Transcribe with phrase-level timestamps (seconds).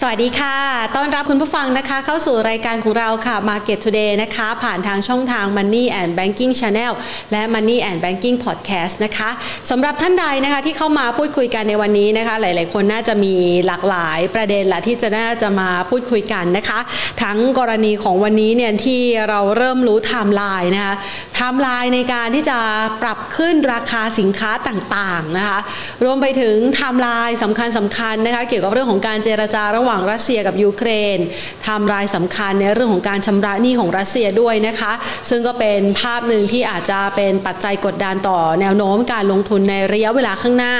[0.00, 0.56] สวัสดีค่ะ
[0.96, 6.92] ต้อนรับคุณผู้ฟังนะคะ เข้าสู่รายการของเราค่ะ Market Today นะคะ ผ่านทางช่องทาง Money and Banking Channel
[7.32, 9.30] และ Money and Banking Podcast นะคะ
[9.70, 13.34] สำหรับท่านใดนะคะที่เข้ามาพูดคุยกันในวันนี้นะคะ หลาย ๆ คนน่าจะมี
[13.66, 16.78] หลากหลายประเด็นละที่จะน่าจะมาพูดคุยกันนะคะ
[17.22, 22.58] ทั้งกรณีของวันนี้เนี่ยที่เราเริ่มรู้ไทม์ไลน์นะคะไทม์ไลน์ในการที่จะ
[23.02, 25.58] ปรับขึ้นราคาสินค้าต่าง ๆ นะคะ
[26.04, 31.18] รวมไปถึงไทม์ไลน์สำคัญสำคัญนะคะ เกี่ยวกับเรื่องของการเจรจาระระหว่างรัสเซียกับยูเครน
[31.66, 34.92] ทำรายสำคัญในเรื่องของการชำระหนี้ของรัสเซียด้วยนะคะ
[35.30, 40.74] ซึ่งก็เป็นภาพหนึ่งที่อาจจะเป็นปัจจัยกดดันต่อแนวโน้มการลงทุนในระยะเวลาข้างหน้า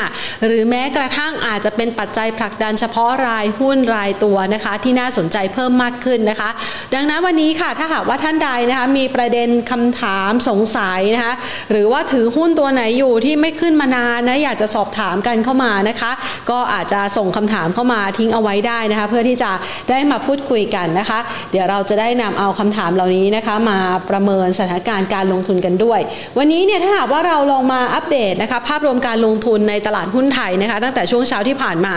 [0.44, 6.50] หรือแม้กระทั่งอาจจะเป็นปัจจัยผลักดันเฉพาะรายหุ้นรายตัวนะคะ ที่น่าสนใจเพิ่มมากขึ้นนะคะ
[6.94, 11.34] ดังนั้นวันนี้ค่ะถ้าหากว่าท่านใดนะคะมีประเด็นคำถามสงสัยนะคะ
[11.70, 16.12] หรือว่าถือหุ้นตัวไหนอยู่ที่ไม่ขึ้นมานานนะอยากจะสอบถามกันเข้ามานะคะ
[16.50, 19.50] ก็อาจจะส่งคำถามเข้ามาทิ้งเอาไว้ได้นะคะเพื่อที่จะ
[19.90, 21.18] ได้มาพูดคุยกันนะคะ
[21.52, 23.78] เดี๋ยวเราจะได้นำเอาคำถามเหล่านี้นะคะ มา
[24.10, 26.00] ประเมินสถานการณ์การลงทุนกันด้วย
[26.38, 31.94] วันนี้เนี่ยถ้าหากว่าเราลองมาอัปเดตนะคะภาพรวมการลงทุนในตลาดหุ้นไทยนะคะ ตั้งแต่ช่วงเช้าที่ผ่านมา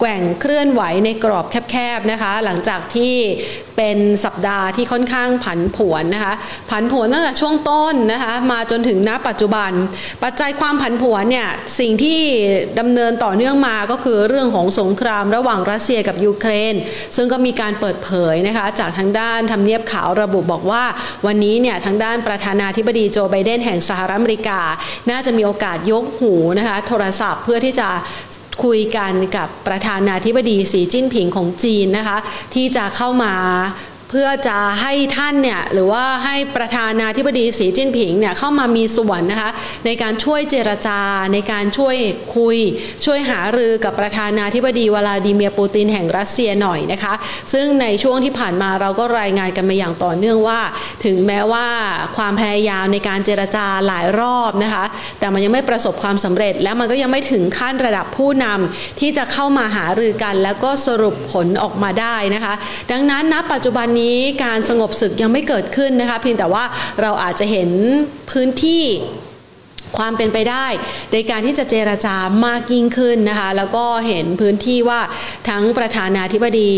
[0.00, 3.14] แกว่งเคลื่อนไหวในกรอบแคบๆนะคะ หลังจากที่
[3.76, 6.34] เป็นสัปดาห์ที่ค่อนข้างผันผวนนะคะ
[6.70, 9.70] ผันผวนตั้งแต่ช่วงต้นนะคะมาจนถึงณปัจจุบัน
[10.24, 11.48] ปัจจัยความผันผวนเนี่ย
[11.80, 12.20] สิ่งที่
[12.78, 16.74] ดำเนินต่อเนื่องมาก็คือเรื่องของสงครามระหว่างรัสเซียกับยูเครน
[17.16, 20.84] ซึ่งก็มีการเปิดเผยนะคะ จากทางด้านทำเนียบขาวระบุบอกว่า
[21.26, 24.60] วันนี้เนี่ยทางด้านประธานาธิบดีโจไบเดนแห่งสหรัฐอเมริกา
[25.10, 27.88] น่าจะมีโอกาสยกหูนะคะโทรศัพท์เพื่อที่จะ
[28.64, 32.18] คุยกันกับประธานาธิบดีสีจิ้นผิงของจีนนะคะ
[32.54, 33.34] ที่จะเข้ามา
[34.10, 39.50] เพื่อจะให้ท่านเนี่ยหรือว่าให้ประธานาธิบดีสีจิ้นผิงเนี่ยเข้ามามีส่วนนะคะ
[39.86, 41.00] ในการช่วยเจรจา
[41.32, 41.96] ในการช่วย
[42.36, 42.58] คุย
[43.04, 47.14] ช่วยหารือกับประธานาธิบดีวลาดิเมียร์ปูตินแห่งรัสเซียหน่อยนะคะ
[47.52, 50.60] ซึ่งในช่วงที่ผ่านมาเราก็รายงานกันมาอย่างต่อเนื่องว่า
[51.04, 51.66] ถึงแม้ว่า
[52.16, 54.84] ความพยายามในการเจรจาหลายรอบนะคะ
[55.18, 62.54] แต่มันยังไม่ประสบความสำเร็จ และมันก็ยังไม่ถึงขั้นระดับผู้นำที่จะเข้ามาหารือกัน แล้วก็สรุปผลออกมาได้นะคะ
[62.90, 66.64] ดังนั้นณปัจจุบันนี้การสงบศึกยังไม่เกิดขึ้นนะคะเพียงแต่ว่า
[67.02, 67.70] เราอาจจะเห็น
[68.30, 68.84] พื้นที่
[69.98, 70.66] ความเป็นไปได้
[71.12, 75.00] ในการที่จะเจราจามากยิ่งขึ้นนะคะ แล้วก็เห็นพื้นที่ว่า
[75.48, 76.72] ทั้งประธานาธิบดี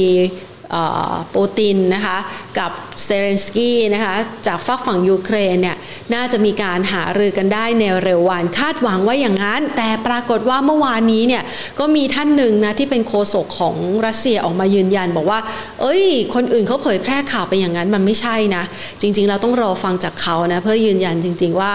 [1.35, 2.19] ปูตินนะคะ
[2.59, 2.71] กับ
[3.05, 4.15] เซเรนสกี้นะคะ
[4.47, 5.77] จากฝักฝั่งยูเครนเนี่ย
[6.15, 11.43] น่าจะมีการหารือกันได้ในเร็ววันคาดหวังว่าอย่างนั้น แต่ปรากฏว่าเมื่อวานนี้เนี่ย
[11.79, 13.77] ก็มีท่านหนึ่งนะที่เป็นโฆษกของ
[14.07, 15.39] รัสเซียออกมายืนยัน บอกว่า
[15.81, 16.03] เอ้ย
[16.35, 18.63] คนอื่นเขาเผยแพร่ข่าวไปอย่างนั้นมันไม่ใช่นะ
[19.01, 21.73] จริงๆเราต้องรอฟังจากเขานะเพื่อยืนยันจริง ๆ ว่า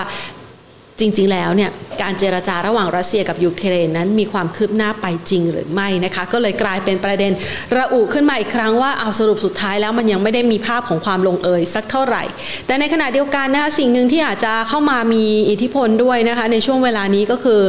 [1.00, 1.72] จริงๆ แล้วเนี่ย
[2.02, 7.32] การเจรจาระหว่างรัสเซียกับยูเครนนั้นมีความคืบหน้าไปจริงหรือไม่นะคะก็เลยกลายเป็นประเด็น
[7.76, 12.24] ระอุขึ้นมาอีกครั้งว่าเอาสรุปสุดท้ายแล้วมันยังไม่ได้มีภาพของความลงเอยสักเท่าไหร่
[12.68, 17.62] แต่ในขณะเดียวกันนะคะสิ่งหนึ่งที่อาจจะเข้ามามีอิทธิพลด้วยนะคะในช่วงเวลานี้ก็คือ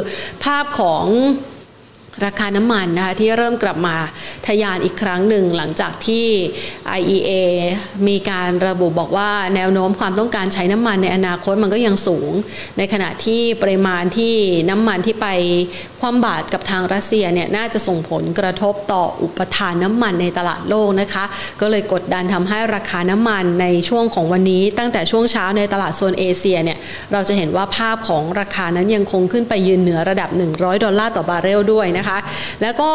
[0.44, 1.04] ภาพของ
[2.24, 3.96] ราคาน้ำมันนะคะที่เริ่มกลับมา
[4.46, 6.26] ทะยานอีกครั้งหนึ่งหลังจากที่
[6.98, 7.30] IEA
[8.08, 12.30] มีการระบุบอกว่าแนวโน้มความต้องการใช้น้ำมันในอนาคตมันก็ยังสูง
[12.78, 14.34] ในขณะที่ปริมาณที่
[14.70, 15.26] น้ำมันที่ไป
[16.00, 21.24] คว่ำบาตรกับทางรัสเซียเนี่ยน่าจะส่งผลกระทบต่ออุปทานน้ำมันในตลาดโลกนะคะ
[21.60, 26.78] ก็เลยกดดันทำให้ราคาน้ำมันในช่วงของวันนี้ ตั้งแต่ช่วงเช้าในตลาดโซนเอเชียเนี่ย
[27.12, 32.03] เราจะเห็นว่าภาพของราคานั้นยังคงขึ้นไปยืนเหนือระดับ 100 ดอลลาร์ต่อบาร์เรลด้วยนะคะ
[32.62, 32.92] แล้วก็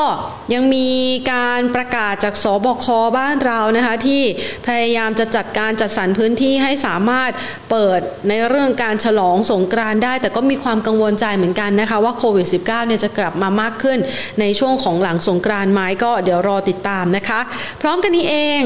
[0.54, 0.90] ยังมี
[1.34, 2.86] การประกาศจากสบค
[3.18, 4.22] บ้านเรานะคะที่
[4.68, 7.32] พยายามจะจัดการจัดสรรพื้นที่ให้สามารถ
[7.70, 8.00] เปิด
[8.30, 14.00] ในเรื่องการฉลองสงกรานต์ได้ แต่ก็มีความกังวลใจเหมือนกันนะคะว่าโควิด -19 เนี่ยจะกลับมามากขึ้น
[14.40, 17.40] ในช่วงของหลังสงกรานต์ไหมก็เดี๋ยวรอติดตามนะคะ
[17.82, 18.64] พร้อมกันนี้เอง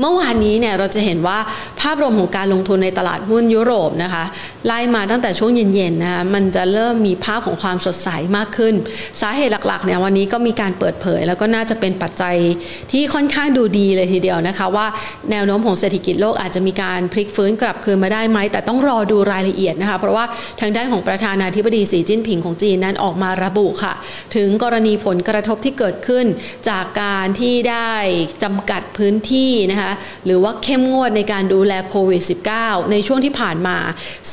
[0.00, 1.38] เมื่อวานนี้เนี่ยเราจะเห็นว่า
[1.80, 4.24] ภาพรวมของการลงทุนในตลาดหุ้นยุโรปนะคะ
[4.66, 8.74] ไล่มาตั้งแต่ช่วงเย็นๆนะคะมันจะเริ่มมีภาพของความสดใสมากขึ้น
[9.20, 12.36] สาเหตุหลักๆเนี่ยวันนี้ก็มีการเปิดเผย แล้วก็น่าจะเป็นปัจจัย
[12.92, 14.86] ที่ค่อนข้างดูดีเลยทีเดียวนะคะ ว่า
[15.30, 20.24] แนวโน้มของเศรษฐกิจโลกอาจจะมีการพลิกฟื้นกลับคืนมาได้ไหมแต่ต้องรอดูรายละเอียดนะคะเพราะว่า
[20.60, 23.94] ทางด้านของประธานาธิบดีสีจิ้นผิงของจีนนั้นออกมาระบุค่ะ
[24.36, 26.26] ถึงกรณีผลกระทบที่เกิดขึ้น
[26.68, 27.92] จากการที่ได้
[28.42, 29.83] จำกัดพื้นที่นะคะ
[30.24, 32.22] หรือว่าเข้มงวดในการดูแลโควิด
[32.56, 33.76] -19 ในช่วงที่ผ่านมา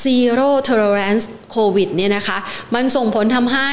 [0.03, 2.37] zero tolerance โควิดเนี่ยนะคะ
[2.75, 3.71] มันส่งผลทำให้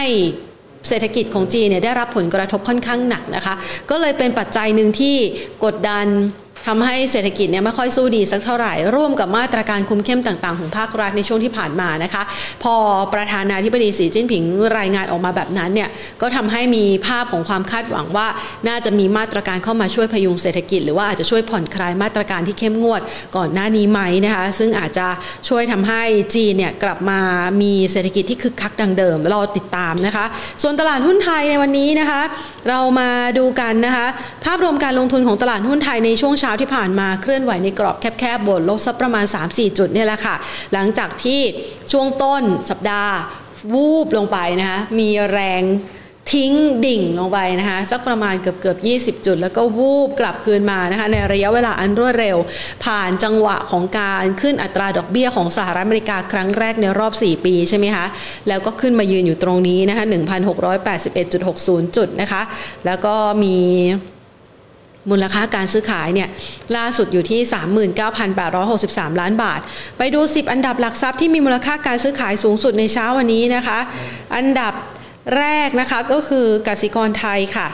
[0.89, 3.55] เศรษฐกิจของจีนเนี่ยได้รับผลกระทบค่อนข้างหนักนะคะ
[3.91, 5.17] ก็เลยเป็นปัจจัยหนึ่งที่
[5.65, 6.07] กดดัน
[6.69, 12.23] ทำให้เศรษฐกิจเนี่ยไม่ค่อยสู้ดีสักเท่าไหร่ ร่วมกับมาตรการคุมเข้มต่างๆ ของภาครัฐในช่วงที่ผ่านมานะคะ
[12.63, 12.75] พอ
[13.15, 14.45] ประธานาธิบดีสีจิ้นผิง
[14.79, 15.89] รายงานออกมาแบบนั้นเนี่ย
[16.21, 18.27] ก็ทำให้มีภาพของความคาดหวังว่า
[18.69, 23.01] น่าจะมีมาตรการเข้ามาช่วยพยุงเศรษฐกิจ หรือว่าอาจจะช่วยผ่อนคลายมาตรการที่เข้มงวด
[23.37, 25.07] ก่อนหน้านี้ไหมนะคะซึ่งอาจจะ
[25.49, 26.03] ช่วยทำให้
[26.35, 27.21] จีนเนี่ยกลับมา
[27.63, 30.25] มีเศรษฐกิจที่คึกคักดังเดิมรอติดตามนะคะ
[30.63, 32.23] ส่วนตลาดหุ้นไทยในวันนี้นะคะ
[32.69, 34.07] เรามาดูกันนะคะ
[34.45, 40.35] ภาพรวมการลงทุนของตลาดหุ้นไทยในช่วงเช้าที่ผ่านมาเคลื่อนไหวในกรอบแคบๆบนลบสักประมาณ 3-4 จุดนี่แหละค่ะ
[40.73, 41.41] หลังจากที่
[41.93, 43.15] ช่วงต้นสัปดาห์
[43.75, 45.63] วูบลงไปนะคะมีแรง
[46.33, 46.55] ทิ้ง
[46.87, 48.75] ดิ่งลงไปนะคะสักประมาณเกือบเกือ
[49.13, 52.37] บ20 จุด แล้วก็วูบกลับคืนมานะคะในระยะเวลาอันรวดเร็ว
[52.85, 58.07] ผ่านจังหวะของการขึ้นอัตราดอกเบี้ยของสหรัฐอเมริกาครั้งแรกในรอบ 4 ปีใช่ไหมคะ
[58.49, 60.05] แล้วก็ขึ้นมายืนอยู่ตรงนี้นะคะ
[60.81, 62.43] 1,681.60 จุดนะคะ
[62.87, 63.57] แล้วก็มี
[65.11, 66.29] มูลค่าการซื้อขายเนี่ย
[66.77, 67.41] ล่าสุดอยู่ที่
[68.31, 69.61] 39,863 ล้านบาท
[69.99, 73.79] ไปดู 10 อันดับหลักทรัพย์ที่มีมูลค่าการซื้อขายสูงสุดในเช้าวันนี้นะคะ
[74.37, 74.73] อันดับ
[75.39, 77.69] แรกนะคะก็คือกสิกรไทยค่ะ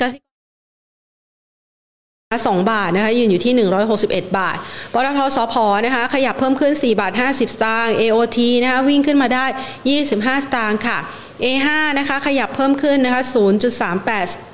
[0.00, 0.16] กสิ
[2.48, 3.54] สองบาทนะคะยืนอยู่ที่
[3.96, 4.56] 161 บาท
[4.94, 5.54] ปตทสพ
[5.84, 9.46] นะคะขยับเพิ่มขึ้น 4 บาท 50 สตางค์ AOT นะคะวิ่งขึ้นมาได้
[9.94, 10.98] 25 สตางค์ค่ะ
[11.44, 11.68] A5
[11.98, 13.22] นะคะขยับเพิ่มขึ้นนะคะ
[13.86, 14.45] 0.38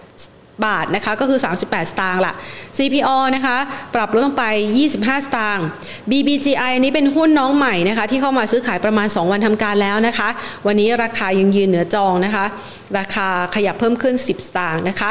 [0.66, 2.34] บาทนะคะก็คือ 38 สตางค์ละ
[2.76, 3.56] CPO นะคะ
[3.94, 4.44] ปรับลดลงไป
[4.84, 5.66] 25 สตางค์
[6.10, 10.28] BBGI อันนี้เป็นหุ้นน้องใหม่นะคะที่เข้ามาซื้อขายประมาณ 2 วันทำการแล้วนะคะ
[10.66, 12.44] วันนี้ราคายังยืนเหนือจองนะคะ
[12.98, 15.10] ราคาขยับเพิ่มขึ้น 10 สตางค์นะคะ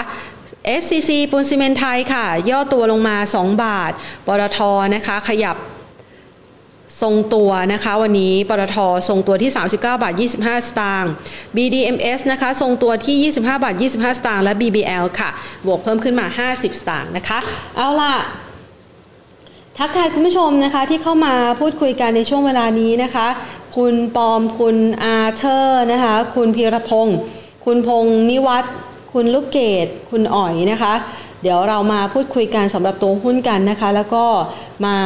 [0.82, 3.92] SCC ปูนซีเมนไทยค่ะ ย่อตัวลงมา 2 บาท
[4.28, 4.60] ปตท
[4.96, 5.56] นะคะ ขยับ
[7.02, 8.78] ทรงตัวนะคะวันนี้ปตท
[9.10, 11.12] ทรงตัวที่ 39 บาท 25 สตางค์
[11.56, 15.30] BDMs นะคะทรงตัวที่ 25 บาท 25 สตางค์และ BBL ค่ะ
[15.66, 17.38] บวกเพิ่มขึ้นมา 50 สตางค์นะคะ
[17.78, 18.16] เอาล่ะ
[19.78, 23.28] ทักทายคุณผู้ชมนะคะที่เข้ามาพูดคุยกันในช่วงเวลานี้นะคะ
[23.78, 27.18] คุณปอมคุณอาเธอร์นะคะคุณพีรพงศ์
[27.66, 28.74] คุณพงศ์นิวัฒน์
[29.14, 30.94] คุณลูกเกดคุณอ๋อยนะคะ
[31.42, 34.26] เดี๋ยวเรามาพูดคุยกันสำหรับตัวหุ้นกันนะคะ แล้วก็
[34.86, 34.98] มา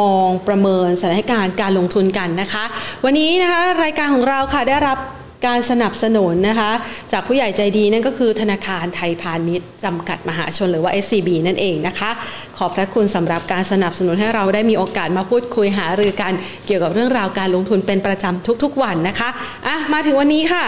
[0.00, 2.64] มองประเมินสถานการณ์การลงทุนกันนะคะ
[3.04, 4.98] วันนี้นะคะรายการของเราค่ะได้รับ
[5.46, 6.72] การสนับสนุนนะคะ
[7.12, 12.10] จากผู้ใหญ่ใจดีนั่นก็คือธนาคารไทยพาณิชย์จำกัดมหาชนหรือว่า SCB นั่นเองนะคะ
[12.58, 16.32] ขอบพระคุณสำหรับการสนับสนุนให้เราได้มีโอกาสมาพูดคุยหารือกัน
[16.66, 19.28] เกี่ยวกับเรื่องราวการลงทุนเป็นประจำทุกๆวันนะคะ
[19.66, 20.64] อะมาถึงวันนี้ค่ะ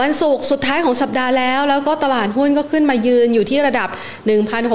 [0.00, 3.88] วันศุกร์สุดท้ายของสัปดาห์แล้ว แล้วก็ตลาดหุ้นก็ขึ้นมายืนอยู่ที่ระดับ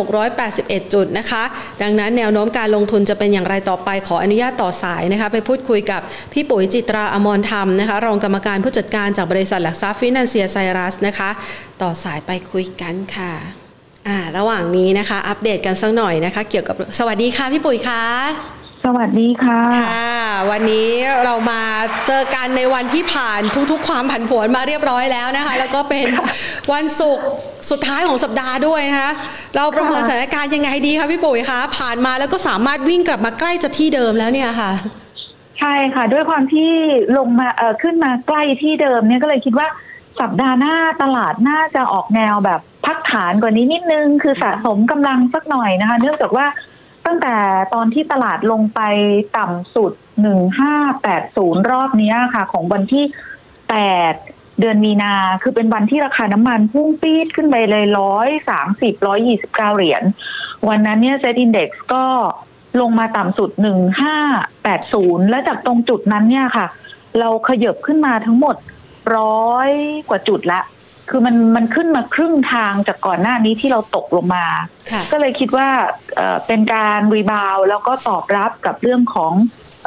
[0.04, 1.44] 1,681 จุดนะคะ
[1.81, 6.01] ดังนั้นแนวโน้มการลงทุนจะเป็นอย่างไรต่อไปขออนุญาตต่อสายนะคะ ไปพูดคุยกับ
[6.33, 11.30] พี่ปุ๋ยจิตราอมรธรรมนะคะ รองกรรมการผู้จัดการจากบริษัทหลักทรัพย์ฟินแลนเซียไซรัสนะคะ
[11.81, 13.33] ต่อสายไปคุยกันค่ะ
[14.07, 18.55] อ่าระหว่างนี้นะคะ อัปเดตกันสักหน่อยนะคะ เกี่ยวกับสวัสดีค่ะพี่ปุ๋ยคะ
[18.86, 19.62] สวัสดีค่ะ
[19.94, 20.20] ค่ะ
[20.52, 20.90] วันนี้
[21.26, 21.62] เรามา
[22.08, 23.42] เจอกันในวันที่ผ่าน
[23.72, 26.08] ทุกๆ ความผันผวนมาเรียบร้อยแล้วนะคะ แล้วก็เป็น
[26.74, 27.26] วันศุกร์
[27.72, 29.12] สุดท้ายของสัปดาห์ด้วยนะคะ
[29.56, 34.72] เราประเมินสถานการณ์ยังไงดีคะพี่ปุ๋ยคะผ่านมาแล้วก็สามารถวิ่งกลับมาใกล้จะที่เดิมแล้วเนี่ยค่ะ
[35.60, 36.72] ใช่ค่ะ ด้วยความที่
[37.18, 39.68] ลงมาเอ่อขึ้นมาใกล้ที่เดิมเนี่ยก็เลยคิดว่า
[40.20, 46.48] สัปดาห์หน้าตลาดน่าจะออกแนวแบบพักฐานกว่านี้นิดนึง คือสะสมกำลังสักหน่อยนะคะ เนื่องจากว่า
[47.06, 47.36] ตั้งแต่
[47.74, 48.81] ตอนที่ตลาดลงไป
[49.38, 49.92] ต่ำสุด
[50.81, 53.06] 1580 รอบนี้ค่ะ ของวันที่
[53.81, 60.04] 8 เดือนมีนาคือเป็นวันที่ราคาน้ำมันพุ่งปรี๊ดขึ้นไปเลยร้อยสามสิบร้อยยี่สิบเก้าเหรียญ
[60.68, 62.06] วันนั้นเนี่ยเซ็ตอินดี x ก็
[62.81, 63.50] ลงมาต่ำสุด
[64.45, 66.68] 1580 และจากตรงจุดนั้นเนี่ยค่ะ
[67.19, 68.56] เราขยับขึ้นมาทั้งหมด
[69.18, 69.69] ร้อย
[70.09, 70.62] กว่าจุดละ
[71.09, 74.45] คือมันมันขึ้นมาครึ่งทางจากก่อนหน้านี้ที่เราตกลงมา
[74.92, 75.69] ค่ะก็เลยคิดว่า
[76.16, 79.33] เอ่อเป็นการ rebound แล้วก็ตอบรับกับเรื่องของ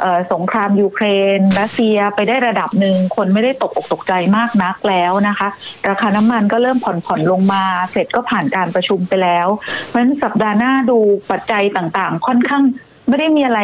[0.01, 1.05] เออสงครามยูเคร
[1.37, 5.47] นรัสเซียไปได้ระดับหนึ่งคนไม่ได้ตกอกตกใจมากนักแล้วนะคะ
[5.89, 9.47] ราคาน้ำมันก็เริ่มผ่อนผ่อนลงมา เสร็จก็ผ่านการประชุมไปแล้ว
[9.85, 10.97] เพราะฉะนั้นสัปดาห์หน้าดู
[11.31, 12.63] ปัจจัยต่างๆ ค่อนข้าง
[13.09, 13.61] ไม่ได้มีอะไร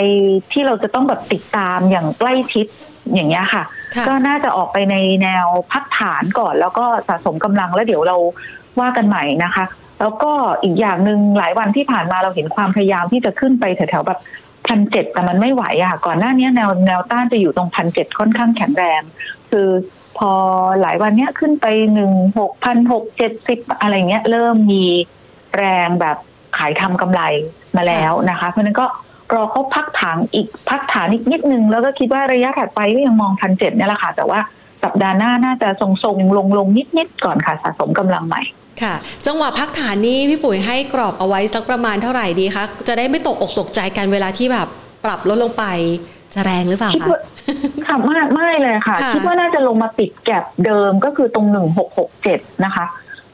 [0.51, 2.65] ที่เราจะต้องแบบติดตามอย่างใกล้ชิด
[3.13, 3.63] อย่างเงี้ยค่ะ
[3.95, 8.17] ค่ะก็น่าจะออกไปในแนวพักฐานก่อน แล้วก็สะสมกำลังแล้วเดี๋ยวเรา
[8.79, 9.65] ว่ากันใหม่นะคะ
[9.99, 10.31] แล้วก็
[10.63, 14.19] อีกอย่างหนึ่งหลายวันที่ผ่านมาเราเห็นความพยายามที่จะขึ้นไปแถวๆแบบ
[14.67, 19.01] พันเจ็ดแต่มันไม่ไหวอะค่ะก่อนหน้านี้แนวแนวต้านจะอยู่ตรงพันเจ็ดค่อนข้างแข็งแรง
[19.51, 19.69] คือ
[20.17, 20.31] พอ
[20.81, 24.85] หลายวันเนี้ยขึ้นไปหนึ่งหกพันหกเจ็ดสิบอะไรเงี้ย เริ่มมี
[25.57, 26.17] แรงแบบ
[26.57, 27.21] ขายทำกำไร
[27.77, 28.85] มาแล้วนะคะ เพราะฉะนั้นก็
[29.33, 34.39] รอเขาพักฐานอีกพักฐานอีกนิดนึง แล้วก็คิดว่าระยะถัดไปก็ยังมองพันเจ็ดเนี่ยแหละค่ะ แต่ว่า
[34.83, 36.67] สัปดาห์หน้าน่าจะทรงๆ ลงลง
[36.97, 38.41] นิดๆก่อนค่ะสะสมกำลังใหม่
[38.81, 38.93] ค่ะ
[39.25, 44.67] จังหวะพักฐานนี้พี่ปุ๋ยให้กรอบเอาไว้สักประมาณเท่าไหร่ดีคะจะได้ไม่ตกอกตกใจกันเวลาที่แบบ
[45.05, 45.65] ปรับลดลงไป
[46.33, 47.21] จะแรงหรือเปล่าคิดคะว่า
[47.87, 52.85] ค่ะไม่ไม่เลยค่ะค่ะ คิดว่าน่าจะลงมาปิดแก็บเดิมก็คือตรงหนึ่งหกหกเจ็ดนะคะ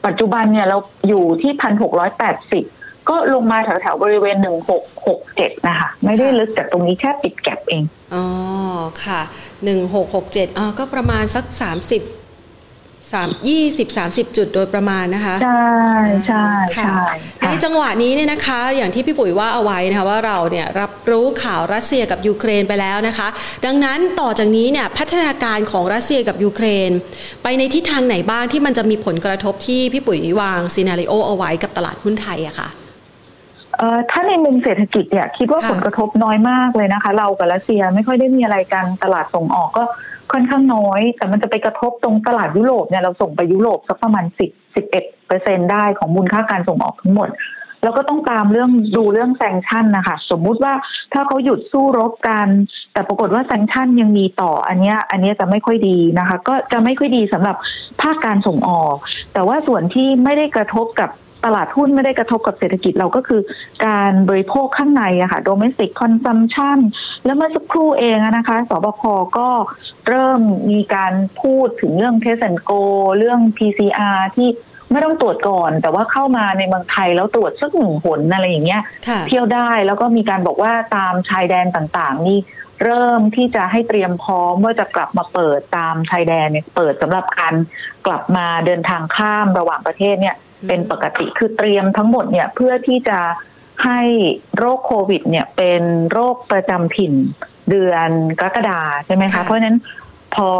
[0.06, 2.64] ปัจจุบันเนี่ยเราอยู่ที่พันหกร้อยแปดสิบ
[3.08, 8.24] ก็ลงมาแถวแถวๆบริเวณหนึ่งหกหกเจ็ดนะคะ ไม่ได้ลึกจากตรงนี้แค่ปิดแก็บเอง อ๋อ
[9.04, 9.20] ค่ะ
[9.64, 12.02] หนึ่งหกหกเจ็ดอ๋อก็ประมาณสักสามสิบ
[13.18, 15.66] สามยี่สิบสามสิบจุดโดยประมาณนะคะ ใช่
[16.26, 17.04] ใช่ค่ะใช่
[17.40, 23.28] ทีนี้จังหวะนี้เนี่ยนะคะ อย่างที่พี่ปุ๋ยว่าเอาไว้นะคะว่าเราเนี่ยรับรู้ข่าวรัสเซียกับยูเครนไปแล้วนะคะ
[23.66, 26.90] ดังนั้นต่อจากนี้เนี่ยพัฒนาการของรัสเซียกับยูเครน
[27.42, 32.81] ไปในทิศทางไหนบ้างที่มันจะมีผลกระทบที่พี่ปุ๋ยวาง scenario เอาไว้กับตลาดหุ้นไทยอะค่ะเอ่อ
[34.10, 39.84] ถ้าในมุมเศรษฐกิจเนี่ยคิดว่าค่ะผลกระทบน้อยมากเลยนะคะ เรากับรัสเซียไม่ค่อยได้มีอะไรกันตลาดส่งออกก็
[40.32, 47.28] ค่อนข้างน้อย แต่มันจะไปกระทบตรงตลาดยุโรปเนี่ยเราส่งไปยุโรปสักประมาณสิบสิบเอ็ดเปอร์เซ็นได้ของมูลค่าการส่งออกทั้งหมด
[47.82, 50.72] แล้วก็ต้องตามเรื่องดูเรื่องแซงชั่นนะคะ สมมุติว่า
[51.12, 52.46] ถ้าเขาหยุดสู้รบกัน
[52.92, 57.56] แต่ปรากฏว่าแซงชั่นยังมีต่ออันเนี้ยอันเนี้ยจะไม่ค่อยดีนะคะ ก็จะไม่ค่อยดีสำหรับ
[58.02, 58.94] ภาคการส่งออก
[59.34, 61.10] แต่ว่าส่วนที่ไม่ได้กระทบกับ
[61.44, 63.40] ตลาดหุ้นไม่ได้กระทบกับเศรษฐกิจเราก็คือ
[63.86, 66.78] การบริโภคข้างในอะค่ะ domestic consumption
[67.24, 69.02] แล้วเมื่อสักครู่เองอะนะคะ สบค
[69.38, 69.48] ก็
[70.08, 72.82] เริ่มมีการพูดถึงเรื่อง test and go
[73.18, 74.48] เรื่อง PCR ที่
[74.90, 82.38] ไม่ต้องตรวจก่อน แต่ว่าเข้ามาในเมืองไทยแล้วตรวจสักหนึ่งหนอะไรอย่างเงี้ยค่ะเที่ยวได้แล้วก็มีการบอกว่าตามชายแดนต่างๆ นี่
[82.84, 87.54] เริ่มที่จะให้เตรียมพร้อมว่าจะกลับมาเปิดตามชายแดนเนี่ยเปิดสำหรับการ
[88.06, 93.20] กลับมาเดินทางข้ามระหว่างประเทศเนี่ยอืม เป็นปกติคือเตรียมทั้งหมดเนี่ยเพื่อที่จะ
[93.84, 94.00] ให้
[94.56, 97.14] โรคโควิด เนี่ยเป็นโรคประจำถิ่น
[97.70, 98.08] เดือน
[98.40, 99.78] กรกฎาใช่ไหมคะค่ะเพราะฉะนั้น
[100.34, 100.50] พอ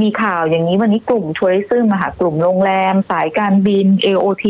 [0.00, 4.44] มีข่าวอย่างนี้วันนี้กลุ่มทัวริซึมมาหากลุ่มโรงแรม สายการบิน AOT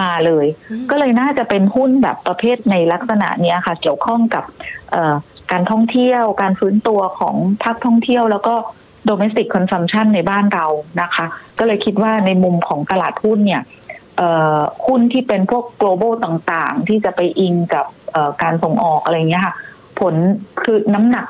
[0.00, 4.44] มาเลยอืมก็เลยน่าจะเป็นหุ้นแบบประเภทในลักษณะเนี้ยค่ะ เกี่ยวข้องกับ
[4.90, 5.14] เอ่อ
[5.50, 8.54] การท่องเที่ยว การฟื้นตัวของภาคท่องเที่ยว แล้วก็
[9.08, 10.66] domestic consumption ในบ้านเรา
[11.02, 11.26] นะคะ
[11.58, 13.77] ก็เลยคิดว่าในมุมของตลาดหุ้นเนี่ยเอ่อ
[14.86, 19.54] หุ้นที่เป็นพวก global ต่างๆ ที่จะไปอิงกับเอ่อการส่งออกอะไรเงี้ยค่ะ
[20.00, 20.14] ผล
[20.62, 21.26] คือน้ำหนัก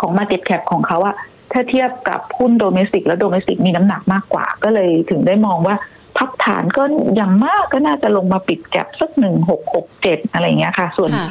[0.00, 1.14] ของ market cap ของเขาอะ
[1.52, 5.76] ถ้าเทียบกับหุ้น domestic แล้ว domestic มีน้ำหนักมากกว่า ก็เลยถึงได้มองว่า
[6.18, 6.82] พักฐานก็
[7.14, 11.28] อย่างมากก็น่าจะลงมาปิดแก็บสักหนึ่งหกหกเจ็ดอะไรเงี้ยค่ะ ส่วนค่ะ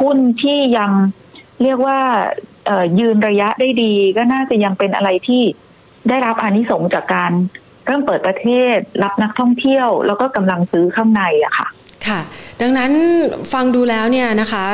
[0.00, 0.90] หุ้นที่ยัง
[1.62, 1.98] เรียกว่า
[2.66, 5.42] เอ่อยืนระยะได้ดี ก็น่าจะยังเป็นอะไรที่
[6.08, 7.32] ได้รับอานิสงส์จากการ
[7.84, 8.46] เริ่มเปิดประเท
[8.76, 11.68] ศรับนักท่องเที่ยว แล้วก็กำลังซื้อข้างในอะค่ะ
[12.06, 12.20] ค่ะ
[12.60, 12.92] ดังนั้น
[13.52, 14.64] ฟังดูแล้วเนี่ยนะคะ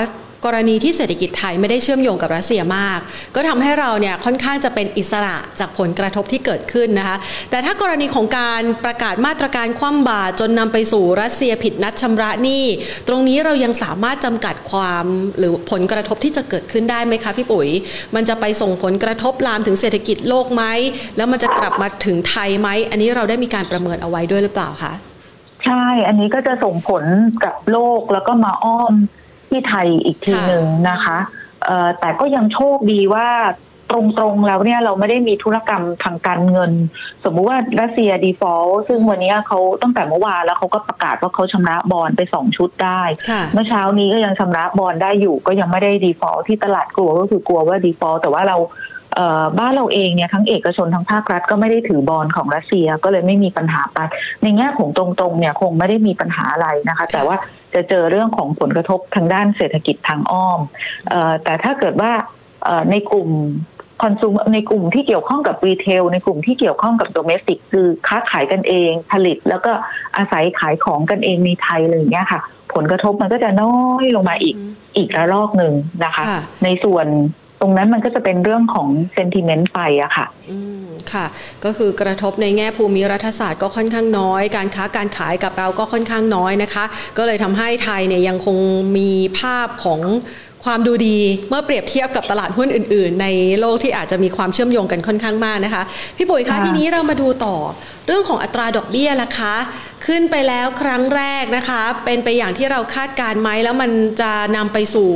[0.44, 2.98] กรณีที่เศรษฐกิจไทยไม่ได้เชื่อมโยงกับรัสเซียมาก
[3.34, 7.16] ก็ทำให้เราเนี่ยค่อนข้างจะเป็นอิสระจากผลกระทบที่เกิดขึ้นนะคะ
[7.50, 12.64] แต่ถ้ากรณีของการประกาศมาตรการคว่ำบาตรจนนำไปสู่รัสเซียผิดนัดชำระหนี้
[13.08, 15.04] ตรงนี้เรายังสามารถจำกัดความ
[15.38, 17.68] หรือผลกระทบที่จะเกิดขึ้นได้ไหมคะพี่ปุ๋ย
[18.14, 20.64] มันจะไปส่งผลกระทบลามถึงเศรษฐกิจโลกไหม
[21.16, 24.92] แล้วมันจะกลับมาถึงไทยไหมอันนี้เราได้มีการประเมินเอาไว้ด้วยหรือเปล่าคะ
[25.64, 27.04] ใช่ อันนี้ก็จะส่งผล
[27.44, 28.94] กับโลกแล้วก็มาอ้อม
[29.48, 31.18] ที่ไทยอีกทีค่ะหนึ่งนะคะ
[31.66, 33.28] เอ่อแต่ก็ยังโชคดีว่า
[33.92, 36.72] ตรงๆแล้วเนี่ยเราไม่ได้มีธุรกรรมทางการเงิน
[37.24, 48.87] สมมุติว่ารัสเซีย default ซึ่งวันนี้เขาตั้งแต่เมื่อวานแล้วเขาก็ประกาศว่าเขาชำระบอลไปสองชุดได้ค่ะเมื่อเช้านี้ก็ยังชำระบอลได้อยู่ ก็ยังไม่ได้ default ที่ตลาดกลัวก็คือกลัวว่า default แต่ว่าเราเอ่อ
[49.58, 53.98] บ้านเราเองเนี่ยทั้งเอกชนทั้งภาครัฐก็ไม่ได้ถือบอลของรัสเซียก็เลยไม่มีปัญหาไป
[54.42, 57.36] ในแง่ของตรงๆเนี่ยคงไม่ได้มีปัญหาอะไรนะคะ แต่ว่า
[57.74, 60.60] จะเจอเรื่องของผลกระทบทางด้านเศรษฐกิจทางอ้อม
[61.08, 62.12] เอ่อแต่ถ้าเกิดว่า
[62.64, 63.30] เอ่อในกลุ่ม
[64.02, 69.72] คอน sumer ในกลุ่มที่เกี่ยวข้องกับรีเทลในกลุ่มที่เกี่ยวข้องกับโดเมสติกคือค้าขายกันเองผลิต แล้วก็
[70.16, 72.40] อาศัยขายของกันเองในไทยอะไรอย่างเงี้ยค่ะ
[72.74, 75.74] ผลกระทบมันก็จะน้อยลงมาอีกอืมอีกระลอกหนึ่ง
[76.04, 77.06] นะคะค่ะในส่วน
[77.60, 81.26] ตรงนั้นมันก็จะเป็นเรื่องของเซนติเมนต์ไปอะค่ะ อืม ค่ะ
[81.64, 86.84] ก็คือกระทบในแง่ภูมิรัฐศาสตร์ก็ค่อนข้างน้อย การค้าการขายกับเราก็ค่อนข้างน้อยนะคะ
[87.18, 88.56] ก็เลยทำให้ไทยเนี่ยยังคง
[88.96, 89.10] มี
[89.40, 90.00] ภาพของ
[90.64, 93.26] ความดูดีเมื่อเปรียบเทียบกับตลาดหุ้นอื่น ๆ ใน
[93.60, 95.82] โลกที่อาจจะมีความเชื่อมโยงกันค่อนข้างมากนะคะ
[96.16, 97.56] พี่ปุ๋ยคะค่ะทีนี้เรามาดูต่อ
[98.06, 99.54] เรื่องของอัตราดอกเบี้ยล่ะคะ
[100.06, 105.10] ขึ้นไปแล้วครั้งแรกนะคะ เป็นไปอย่างที่เราคาดการณ์ไหมแล้วมันจะนำไปสู่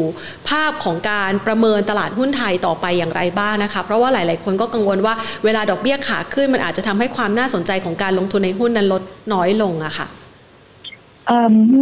[0.49, 10.22] ภาพของการประเมินตลาดหุ้นไทยต่อไปอย่างไรบ้างนะคะ เพราะว่าหลาย ๆ คนก็กังวลว่าเวลาดอกเบี้ยขาขึ้นมันอาจจะทำให้ความน่าสนใจของการลงทุนในหุ้นนั้นลดน้อยลงอะค่ะเอ่อ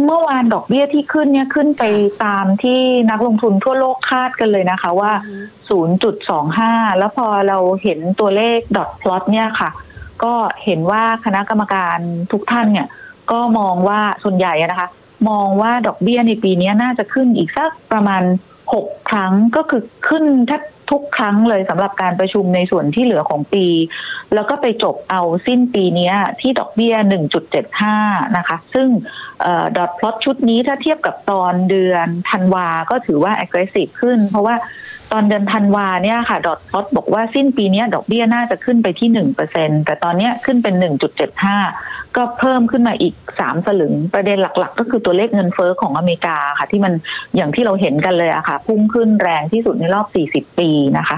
[0.05, 1.83] เมื่อวานดอกเบี้ยที่ขึ้นเนี่ยขึ้นไป
[2.25, 2.79] ตามที่
[3.09, 5.11] นักลงทุนทั่วโลกคาดกันเลยนะคะว่า
[5.85, 9.69] 0.25 แล้วพอเราเห็นตัวเลขดอทพลอตเนี่ยค่ะ
[10.23, 10.33] ก็
[10.65, 11.97] เห็นว่าคณะกรรมการ
[12.31, 12.87] ทุกท่านเนี่ย
[13.31, 14.89] ก็มองว่าส่วนใหญ่นะคะ
[15.29, 18.23] มองว่าดอกเบี้ยในปีนี้น่าจะขึ้นอีกสักประมาณ
[18.71, 23.65] 6 ครั้งก็คือขึ้นแทบ ทุกครั้งเลยสำหรับการประชุมในส่วนที่เหลือของปี
[24.33, 26.95] แล้วก็ไปจบเอาสิ้นปีนี้ที่ดอกเบี้ย
[27.65, 28.87] 1.75 นะคะ ซึ่ง
[29.77, 34.55] ดอทพลอตชุดนี้ถ้าเทียบกับตอนเดือนธันวาก็ถือว่า aggressive ขึ้น เพราะว่า
[35.11, 39.09] ตอนเดือนธันวาเนี่ยค่ะ ดอทพลอตบอกว่าสิ้นปีนี้ดอกเบี้ยน่าจะขึ้นไปที่
[39.47, 40.75] 1%แต่ตอนนี้ขึ้นเป็น
[41.41, 46.93] 1.75ก็เพิ่มขึ้นมาอีก3สลึง ประเด็นหลัก ๆ ก็คือตัวเลขเงินเฟอ้อของอเมริกาค่ะ ที่มัน
[47.35, 51.17] อย่างที่เราเห็นกันเลยอะค่ะ พุ่งขึ้นแรงที่สุดในรอบ40ปีนะคะ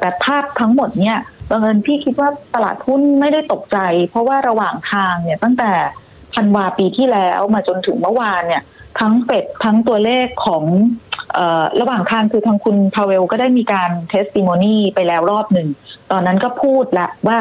[0.00, 1.16] แต่ภาพทั้งหมดเนี่ย
[1.50, 3.78] บังเอิญพี่คิดว่าตลาดหุ้นไม่ได้ตกใจ
[4.10, 5.72] เพราะว่าระหว่างทางเนี่ยตั้งแต่
[6.34, 8.62] ธันวาปีที่แล้วมาจนถึงเมื่อวานเนี่ย
[9.00, 10.64] ทั้งเฟดทั้งตัวเลขของ
[11.07, 11.07] ออ
[11.80, 15.68] ระหว่างทางคือทางคุณพาเวลก็ได้มีการเทสติโมนีไปแล้วรอบหนึ่ง
[16.10, 17.38] ตอนนั้นก็พูดล้วว่า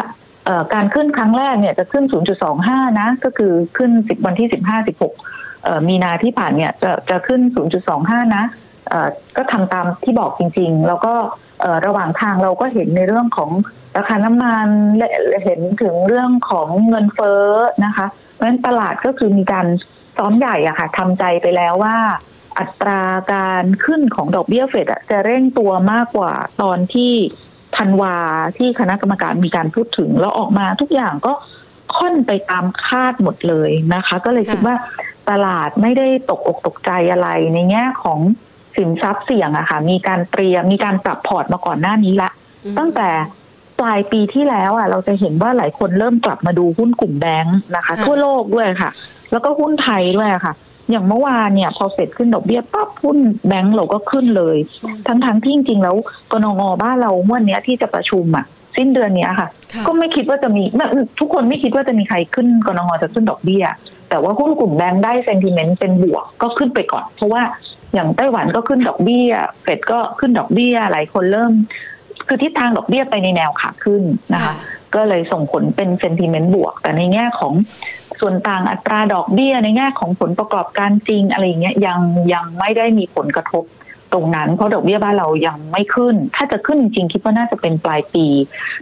[0.74, 2.06] การขึ้นครั้งแรกเนี่ยจะขึ้น
[2.52, 4.88] 0.25 นะ ก็คือขึ้น 10 วันที่ 15
[5.30, 7.42] 16 มีนาที่ผ่านเนี่ยจะจะขึ้น
[7.88, 8.44] 0.25 นะ
[9.38, 11.14] ก็ทำตามที่บอกจริง ๆ แล้วก็
[11.86, 13.52] ระหว่างทางเราก็เห็นในเรื่องของ
[13.98, 14.68] ราคาน้ำมัน
[15.44, 17.46] เห็นถึงเรื่องของเงินเฟ้อ
[17.86, 19.68] นะคะ เพราะฉะนั้นตลาดก็คือมีการ
[20.18, 21.98] ซ้อมใหญ่อะค่ะทำใจไปแล้วว่า
[22.60, 23.02] อัตรา
[23.34, 27.14] การขึ้นของดอกเบี้ยเฟดจะเร่งตัวมากกว่าตอนที่
[27.78, 28.18] ธันวา
[28.58, 31.34] ที่คณะกรรมการมีการพูดถึง แล้วออกมาทุกอย่างก็
[31.96, 34.76] ค่อนไปตามคาดหมดเลยนะคะ ก็เลยคิดว่า
[35.30, 38.20] ตลาดไม่ได้ตกอกตกใจอะไรในแง่ของ
[38.76, 42.30] สินทรัพย์เสี่ยงอะค่ะ มีการเตรียมมีการปรับพอร์ตมาก่อนหน้านี้ละ
[42.78, 43.10] ตั้งแต่
[43.80, 48.90] ปลายปีที่แล้วอะเราจะเห็นว่าหลายคนเริ่มกลับมาดูหุ้นกลุ่มแบงค์นะคะ ทั่วโลกด้วยค่ะ
[49.32, 50.54] แล้วก็หุ้นไทยด้วยค่ะ
[50.90, 53.18] อย่างเมื่อวานเนี่ยพอเสร็จขึ้นดอกเบี้ยปั๊บหุ้น
[53.48, 54.58] แบงค์เราก็ขึ้นเลย
[55.08, 55.96] ทั้งทั้งที่จริงๆ แล้ว
[56.32, 58.46] กนงบ้านเราเมื่อนี้ที่จะประชุมอะ
[58.78, 59.48] สิ้นเดือนนี้ค่ะ
[59.88, 60.64] ก็ไม่คิดว่าจะมี
[61.20, 63.66] ทุกคนไม่คิดว่าจะมีใครขึ้นกนงจะขึ้นดอกเบี้ย
[64.10, 67.42] แต่ว่าหุ้นกลุ่มแบงค์ได้เซนติเมนต์เป็นบวกก็ขึ้นไปก่อน เพราะว่า
[67.94, 69.28] อย่างไต้หวันก็ขึ้นดอกเบี้ย
[69.64, 71.52] เฟดก็ขึ้นดอกเบี้ยหลายคนเริ่ม
[72.28, 74.04] คือทิศทางดอกเบี้ยไปในแนวขาขึ้น
[74.34, 74.54] นะคะ
[74.96, 77.54] ก็เลยส่งผลเป็นเซนติเมนต์บวก แต่ในแง่ของ
[78.20, 82.00] ส่วนต่างอัตราดอกเบี้ยในแง่ของผลประกอบการจริงอะไรเงี้ยยัง
[82.34, 83.64] ยังไม่ได้มีผลกระทบ
[84.14, 88.28] ตรงนั้น เพราะดอกเบี้ยบ้านเรายังไม่ขึ้น ถ้าจะขึ้นจริงคิดว่าน่าจะเป็นปลายปี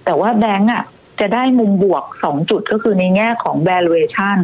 [0.05, 0.83] แต่ว่าแบงก์อะ
[1.19, 4.37] จะได้มุมบวกสองจุดก็คือในแง่ของ valuation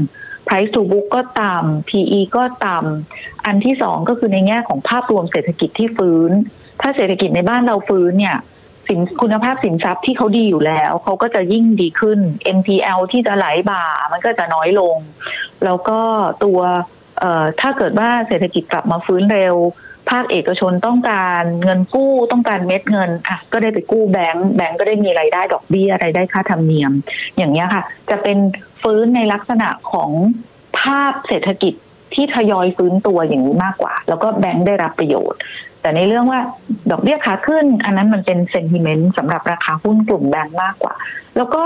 [0.48, 6.32] price to book ก็ต่ำ PE ก็ต่ำ อันที่สองก็คือในแง่ของภาพรวมเศรษฐกิจที่ฟื้น
[6.82, 8.38] ถ้าเศรษฐกิจในบ้านเราฟื้นเนี่ย
[8.88, 12.20] สินคุณภาพสินทรัพย์ที่เขาดีอยู่แล้ว เขาก็จะยิ่งดีขึ้น
[12.58, 14.96] NPL ที่จะไหลบ่า มันก็จะน้อยลง
[15.66, 16.00] แล้วก็
[16.44, 16.60] ตัว
[17.62, 19.56] ถ้าเกิดว่าเศรษฐกิจกลับมาฟื้นเร็ว
[20.10, 26.92] ภาคเอกชนต้องการเงินกู้ต้องการเม็ดเงินอะก็ได้ไปกู้แบงก์แบงก์ก็ได้มีรายได้ดอกเบี้ยรายได้ค่าธรรมเนียม
[27.38, 28.38] อย่างนี้ค่ะ จะเป็น
[28.82, 30.12] ฟื้นในลักษณะของ
[30.80, 31.74] ภาพเศรษฐกิจ
[32.14, 35.40] ที่ทยอยฟื้นตัวอย่างนี้มากกว่า แล้วก็แบงค์ได้รับประโยชน์
[35.82, 36.40] แต่ในเรื่องว่า
[36.92, 40.94] ดอกเบี้ยขาขึ้น อันนั้นมันเป็นเซนติเมนต์สำหรับราคาหุ้นกลุ่มแบงค์มากกว่า
[41.38, 41.62] แล้วก็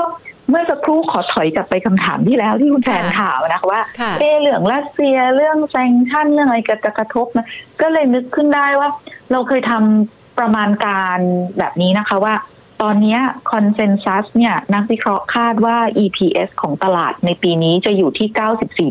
[0.50, 3.82] เมื่อสักครู่ขอถอยกลับไปคำถามที่แล้วที่คุณแทนถามนะคะว่า
[4.20, 7.48] เอเรื่องรัสเซียเรื่องแซงชั่นเรื่องอะไรจะกระทบนะ
[7.82, 8.90] ก็เลยนึกขึ้นได้ว่า
[9.32, 11.20] เราเคยทำประมาณการ
[11.58, 12.34] แบบนี้นะคะว่า
[12.82, 13.18] ตอนนี้
[13.52, 18.28] consensus เนี่ยนักวิเคราะห์คาดว่า EPS ของตลาดในปีนี้จะอยู่ที่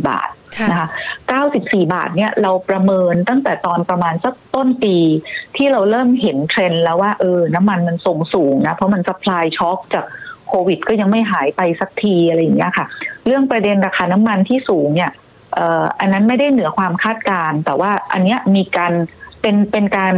[0.03, 0.29] 94 บาท
[0.63, 0.89] นะคะ
[1.41, 4.97] 94 บาทเนี่ยเราประเมินตั้งแต่ตอนประมาณสักต้นปี
[5.57, 10.05] ที่เราเริ่มเห็นเทรนด์แล้วว่าเออ น้ำมันมันทรงสูงนะเพราะมัน supply shock จาก
[10.49, 12.87] โควิด ก็ยังไม่หายไปสักทีอะไรอย่างเงี้ยค่ะ
[13.27, 15.13] เรื่องประเด็นราคาน้ำมันที่สูงเนี่ย
[16.01, 18.93] อันนั้นไม่ได้เหนือความคาดการ แต่ว่าอันเนี้ยมีการ
[19.41, 20.15] เป็นเป็นการ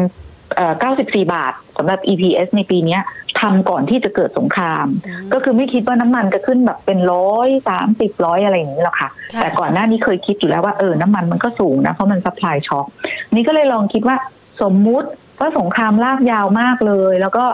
[0.55, 2.99] 94 บาทสำหรับ EPS ในปีนี้
[3.41, 4.87] ทำก่อนที่จะเกิดสงคราม
[5.33, 12.87] ก็คือไม่คิดว่าน้ำมันจะขึ้นแบบเป็นร้อยสามสิบร้อยอะไรอย่างนี้หรอกค่ะ แต่ก่อนหน้านี้เคยคิดอยู่แล้วว่าเออน้ำมันมันก็สูงนะ เพราะมัน supply shock
[13.35, 14.17] นี่ก็เลยลองคิดว่า
[14.63, 15.09] สมมุติ
[15.41, 17.45] ว่าสงครามลากยาวมากเลย แล้วก็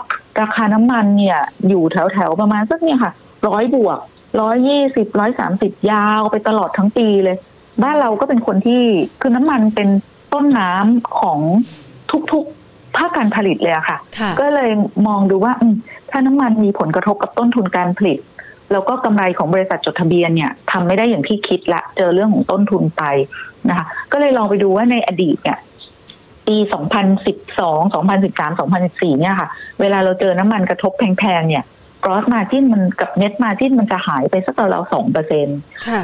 [0.41, 3.11] ราคาน้ำมันเนี่ยอยู่แถวแถวประมาณสักเนี่ยค่ะ
[3.47, 3.99] ร้อยบวก
[4.41, 7.37] ร้อยยี่สิบร้อยสามสิบยาวไปตลอดทั้งปีเลย
[7.83, 8.81] บ้านเราก็เป็นคนที่
[9.21, 9.89] คือน้ำมันเป็น
[10.33, 11.39] ต้นน้ำของ
[12.31, 12.45] ทุก
[12.97, 13.97] ภาคการผลิตเลยอะค่ะ
[14.39, 14.71] ก็เลย
[15.07, 15.53] มองดูว่า
[16.09, 18.19] ถ้าน้ำมันมีผลกระทบกับต้นทุนการผลิต
[18.71, 23.03] แล้วก็กำไรของบริษัทจดทะเบียนเนี่ยทำไม่ได้อย่างที่คิดละ เจอเรื่องของต้นทุนไป
[23.69, 25.59] นะคะ ก็เลยลองไปดูว่าในอดีตเนี่ย
[26.47, 26.57] ปี
[27.29, 31.63] 2012 2013 2014 เนี่ยค่ะ เวลาเราเจอน้ำมันกระทบแพงๆ เนี่ย
[32.03, 35.47] gross margin มันกับ net margin มันจะหายไปสักเราสองเปอร์เซ็น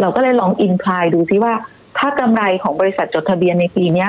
[0.02, 1.54] เราก็เลยลองอินพลายดูซิว่า
[1.98, 4.06] ถ้ากำไรของบริษัทจดทะเบียนในปีนี้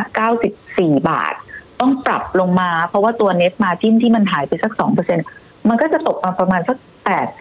[0.53, 1.35] 94 บาท
[1.81, 4.73] ต้องปรับลงมา เพราะว่าตัวเน็ตมาจิ้นที่มันหายไปสัก
[5.21, 6.77] 2%มันก็จะตกมาประมาณสัก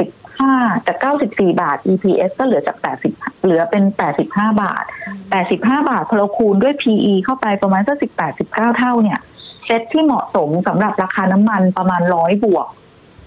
[0.09, 0.97] 85จาก
[1.29, 2.77] 94บาท EPS ก็เหลือจาก
[3.11, 3.83] 80เหลือเป็น
[4.23, 4.83] 85บาท
[5.35, 9.19] 85บาทพอเราคูณด้วย PE เข้าไปประมาณสัก18 19เท่าเนี่ย
[9.65, 12.67] เซ็ตที่เหมาะสมสำหรับราคาน้ำมันประมาณร้อยบวก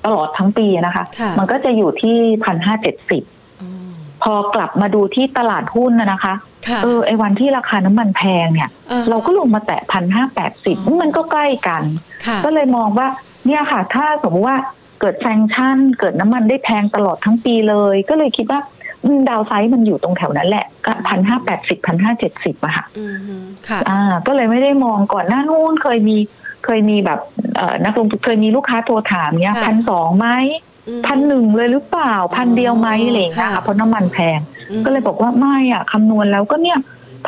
[0.04, 3.22] ตลอดทั้งปีนะคะค่ะมันก็จะอยู่ที่พันห้าเจ็ดสิบ
[3.60, 3.90] อืม
[4.22, 6.51] พอกลับมาดูที่ตลาดหุ้นนะนะคะค่ะ
[6.82, 11.82] เออไอวันที่ราคาน้ำมันแพงเนี่ยออเราก็ลงมาแตะพันห้าแปดสิบอ๋อมันก็ใกล้กัน
[12.26, 13.06] ค่ะก็เลยมองว่า
[13.46, 14.58] เนี่ยค่ะ ถ้าสมมติว่า
[15.00, 18.60] เกิดแซงชั่น เกิดน้ำมันได้แพงตลอดทั้งปีเลย ก็เลยคิดว่า
[19.04, 20.66] อืมดาวไซด์มันอยู่ตรงแถวนั้นแหละ
[21.08, 23.36] พันห้าแปดสิบพันห้าเจ็ดสิบอะค่ะอืมฮึ
[23.68, 26.16] ค่ะอ่า ก็เลยไม่ได้มองก่อนหน้านู้นเคยมี
[26.64, 27.20] เคยมีแบบ
[27.56, 30.71] เอ่อนักลงทุนเคยมีลูกค้าโทรถามเนี่ยค่ะพันสองไหมอืม
[31.06, 34.38] พันหนึ่งเลยหรือเปล่าพันเดียวไหมอะไรอย่างเงี้ยค่ะค่ะเพราะน้ำมันแพง
[34.70, 36.78] อืมก็เลยบอกว่าไม่อะคำนวณแล้วก็เนี่ย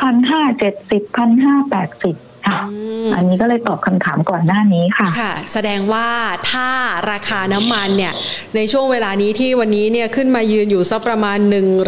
[0.01, 2.15] พันห้าเจ็ดสิบพันห้าแปดสิบ
[2.49, 6.07] ค่ะอืมอันนี้ก็เลยตอบคำถามก่อนหน้านี้ค่ะค่ะ แสดงว่า
[6.51, 6.69] ถ้า
[7.11, 8.13] ราคาน้ำมันเนี่ย
[8.55, 11.37] ในช่วงเวลานี้ที่วันนี้เนี่ยขึ้นมายืนอยู่สักประมาณ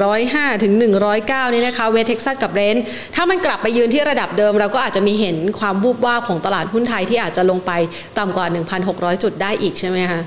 [0.08, 0.74] 105ถึง
[1.14, 2.84] 109 นี่นะคะ West Texas กับ Brent
[3.16, 7.72] ถ้ามันกลับไปยืนที่ระดับเดิม เราก็อาจจะมีเห็นความวูบวาบของตลาดหุ้นไทยที่อาจจะลงไป
[8.18, 8.46] ต่ำกว่า
[8.86, 10.22] 1,600 จุดได้อีกใช่ไหมคะ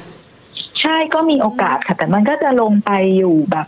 [0.81, 3.67] ใช่ก็มีโอกาสค่ะ แต่มันก็จะลงไปอยู่แบบ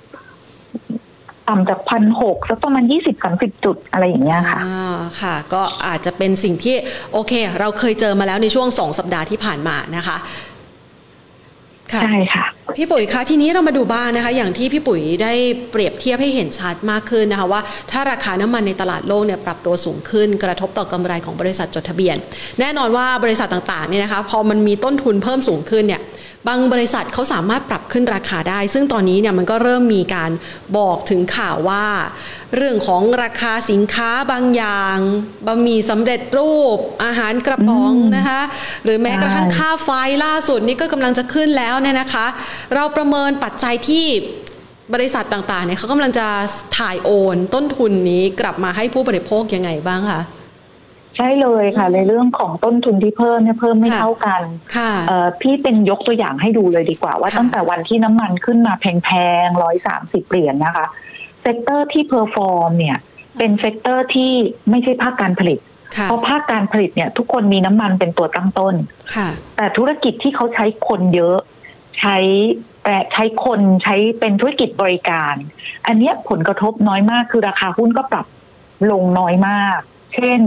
[1.49, 6.77] ต่ำจากพันหกสักประมาณยี่สิบสามสิบจุดอะไรอย่างเงี้ยค่ะอ่าค่ะ ก็อาจจะเป็นสิ่งที่
[7.13, 10.17] โอเค เราเคยเจอมาแล้วในช่วงสองสัปดาห์ที่ผ่านมานะคะ
[11.93, 12.45] ค่ะใช่ค่ะ
[12.77, 15.33] พี่ปุ๋ยคะทีนี้เรามาดูบ้างนะคะ อย่างที่พี่ปุ๋ยได้
[15.71, 22.17] เปรียบเทียบให้เห็นชัดมากขึ้นนะคะว่าถ้าราคาน้ำมันในตลาดโลกเนี่ยปรับตัวสูงขึ้น กระทบต่อกำไรของบริษัทจดทะเบียน
[22.61, 26.01] แน่นอนว่าบริษัทต่างๆเนี่ยนะคะพอมันมีต้นทุนเพิ่มสูงขึ้นเนี่ย
[26.49, 30.31] บางบริษัทเขาสามารถปรับขึ้นราคาได้ ซึ่งตอนนี้เนี่ยมันก็เริ่มมีการ
[30.77, 31.87] บอกถึงข่าวว่า
[32.57, 34.97] เรื่องของราคาสินค้าบางอย่าง
[35.47, 38.43] บะหมี่สำเร็จรูป อาหารกระป๋องอืมนะคะ
[38.85, 39.91] หรือแม้กระทั่งใช่ค่าไฟ
[40.25, 42.27] ล่าสุดนี่ก็กำลังจะขึ้นแล้วเนี่ยนะคะ
[42.75, 44.07] เราประเมินปัจจัยที่
[44.95, 46.27] บริษัทต่างๆเนี่ยเขากำลังจะ
[46.79, 50.23] ถ่ายโอนต้นทุนนี้กลับมาให้ผู้บริโภคยังไงบ้างคะ
[51.17, 54.43] ใช่เลยค่ะ ในเรื่องของต้นทุนที่เพิ่มเนี่ยเพิ่มไม่ค่ะเท่ากัน
[54.77, 59.11] ค่ะเอ่อพี่เป็นยกตัวอย่างให้ดูเลยดีกว่า ว่าค่ะตั้งแต่วันที่น้ำมันขึ้นมาแพ
[59.45, 60.87] งๆร้อยสามสิบเหรียญนะคะ
[61.43, 62.97] sector ที่ perform เนี่ย
[63.39, 64.33] เป็น sector ที่
[64.71, 65.59] ไม่ใช่ภาคการผลิต
[65.97, 68.75] ค่ะเพราะภาคการผลิตเนี่ย ทุกคนมีน้ำมันเป็นตัวตั้งต้น
[69.15, 71.39] ค่ะแต่ธุรกิจที่เขาใช้คนเยอะ
[71.99, 72.17] ใช้
[72.85, 75.35] แต่ใช้คนใช้เป็นธุรกิจบริการ
[75.87, 78.27] อันเนี้ยผลกระทบน้อยมากคือราคาหุ้นก็ปรับ
[78.91, 79.81] ลงน้อยมาก
[80.15, 80.41] เช่น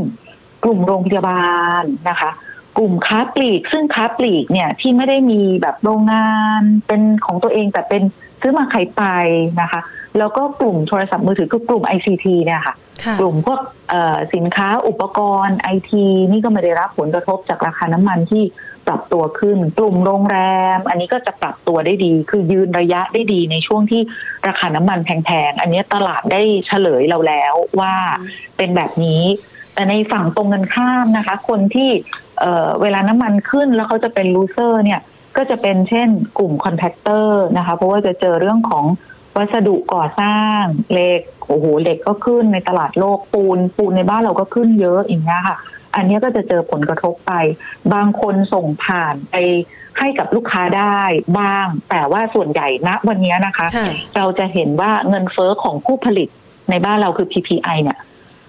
[0.66, 1.48] กลุ่มโรงพยาบา
[1.82, 2.32] ลนะคะ
[2.78, 8.02] กลุ่มค้าปลีก ซึ่งค้าปลีกเนี่ยที่ไม่ได้มีแบบโรงงานเป็นของตัวเองแต่เป็น
[8.42, 9.04] ซื้อมาขายไป
[9.62, 9.82] นะคะ
[10.18, 18.44] แล้วก็กลุ่มโทรศัพท์มือถือคือกลุ่ม ICT เนี่ยค่ะค่ะกลุ่มพวกเอ่อสินค้าอุปกรณ์ไอทีนี่ก็ไม่ได้รับผลกระทบจากราคาน้ำมันที่
[18.88, 20.40] ปรับตัวขึ้น กลุ่มโรงแร
[20.78, 24.02] ม อันนี้ก็จะปรับตัวได้ดี คือยืนระยะได้ดีในช่วงที่
[24.48, 27.94] ราคาน้ำมันแพงๆ อันนี้ตลาดได้เฉลยเราแล้วว่า
[28.58, 29.24] เป็นแบบนี้
[29.76, 31.90] แต่ในฝั่งตรงกันข้ามนะคะ คนที่
[32.40, 35.02] เอ่อเวลาน้ำมันขึ้นแล้วเขาจะเป็น loser เนี่ย
[35.38, 38.86] ก็จะเป็นเช่นกลุ่ม contractor นะคะ เพราะว่าจะเจอเรื่องของ
[39.36, 40.62] วัสดุก่อสร้าง
[40.92, 45.58] เหล็กโอ้โหเหล็กก็ขึ้นในตลาดโลกปูน ปูนในบ้านเราก็ขึ้นเยอะอย่างเงี้ยค่ะ
[45.96, 47.34] อันเนี้ยก็จะเจอผลกระทบไป
[47.94, 49.36] บางคนส่งผ่านไป
[50.00, 51.02] ให้กับลูกค้าได้
[51.40, 56.30] บ้าง แต่ว่าส่วนใหญ่ณวันเนี้ยนะคะค่ะเราจะเห็นว่าเงินเฟ้อของผู้ผลิต
[56.70, 57.98] ในบ้านเราคือ PPI เนี่ย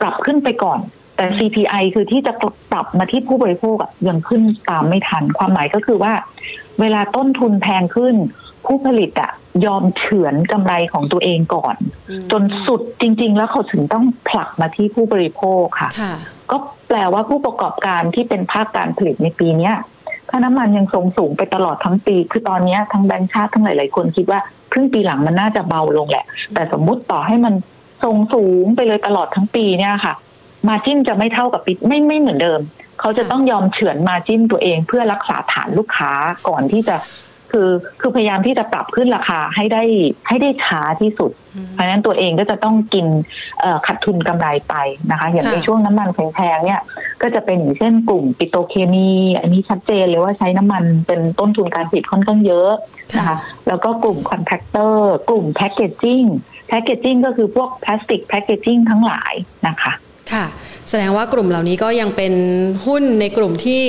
[0.00, 0.80] ปรับขึ้นไปก่อน
[1.16, 2.32] แต่ CPI คือที่จะ
[2.72, 6.12] ปรับมาที่ผู้บริโภคอะยังขึ้นตามไม่ทัน ความหมายก็คือว่า
[6.80, 8.14] เวลาต้นทุนแพงขึ้น
[8.66, 9.30] ผู้ผลิตอะ
[9.66, 11.74] ยอมเฉือนกำไรของตัวเองก่อน
[12.10, 16.14] อืมจนสุดจริง ๆ แล้วเขาถึงต้องผลักมาที่ผู้บริโภคค่ะค่ะ
[16.50, 16.56] ก็
[16.88, 19.74] แปลว่าผู้ประกอบการที่เป็นภาคการผลิตในปีเนี้ย
[20.28, 24.40] ถ้าน้ำมันยังทรงสูงไปตลอดทั้งปี คือตอนเนี้ยทั้งแบงก์ชาติทั้งหลาย ๆ คนคิดว่า
[24.72, 26.24] ครึ่งปีหลังมันน่าจะเบาลงแหละ
[26.54, 27.54] แต่สมมุติต่อให้มัน
[28.04, 30.14] ทรงสูงไปเลยตลอดทั้งปีเนี่ยค่ะ
[30.68, 32.60] มาจิ้นจะไม่เท่ากับปีไม่ไม่เหมือนเดิม
[33.00, 36.12] เขาจะต้องยอมเฉือนมาจิ้นตัวเองเพื่อรักษาฐานลูกค้า
[36.48, 36.96] ก่อนที่จะ
[37.52, 39.82] คือคือพยายามที่จะปรับขึ้นราคาให้ได้
[40.28, 41.32] ให้ได้ช้าที่สุด
[41.72, 43.06] เพราะฉะนั้นตัวเองก็จะต้องกิน
[43.60, 44.74] เอ่อขาดทุนกำไรไป
[45.10, 46.82] นะคะ อย่างค่ะในช่วงน้ำมันแพงๆเนี่ย
[47.22, 52.70] ก็จะเป็นอย่างเช่นกลุ่มปิโตรเคมี อันนี้ชัดเจนเลยว่าใช้น้ำมันเป็นต้นทุนการผลิตค่อนข้างเยอะ
[53.18, 56.22] นะคะ แล้วก็กลุ่ม contractor กลุ่ม packaging
[56.68, 59.32] packaging ก็คือพวกพลาสติก packaging ทั้งหลาย
[59.68, 59.92] นะคะ
[60.32, 60.46] ค่ะ
[60.88, 62.32] แสดงว่ากลุ่มเหล่านี้ก็ยังเป็น
[62.86, 63.82] หุ้นในกลุ่มที่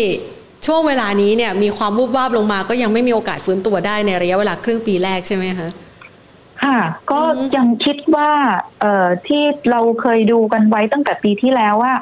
[0.65, 5.69] ช่วงเวลานี้เนี่ยมีความวูบวาบลงมาก็ยังไม่มีโอกาสฟื้นตัวได้ในระยะเวลาครึ่งปีแรกใช่ไหมคะ
[6.63, 6.79] ค่ะ
[7.11, 7.21] ก็
[7.55, 8.31] ยังคิดว่า
[8.81, 11.93] เอ่อที่เราเคยดูกันไว้ตั้งแต่ปีที่แล้วว่า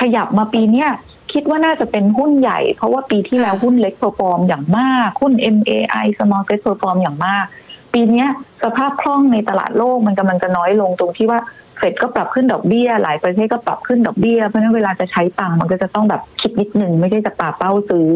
[0.00, 0.90] ขยับมาปีเนี้ย
[1.32, 7.44] คิดว่าน่าจะเป็นหุ้นใหญ่ เพราะว่าปีที่แล้วหุ้นเล็ก perform อย่างมาก หุ้น MAI small cap perform อย่างมาก
[7.92, 8.28] ปีเนี้ย
[8.64, 11.40] สภาพคล่องในตลาดโลกมันกำลังจะน้อยลงตรงที่ว่า
[11.71, 18.10] เฟดก็ปรับขึ้นดอกเบี้ย หลายประเทศก็ปรับขึ้นดอกเบี้ย เพราะฉะนั้นเวลาจะใช้ตังค์มันก็จะต้องแบบคิดนิดนึงไม่ใช่จะปาเป้าซื้อ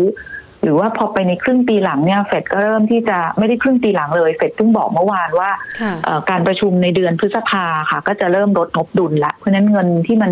[0.63, 5.51] หรือว่าพอไปในครึ่งปีหลังเนี่ยเฟดก็เริ่มที่จะไม่ได้ครึ่งปีหลังเลยเฟดเพิ่งบอกเมื่อวานว่า
[5.81, 10.31] ค่ะเอ่อการประชุมในเดือนพฤษภาค่ะ ก็จะเริ่มลดงบดุลละเพราะฉะนั้นเงินที่มัน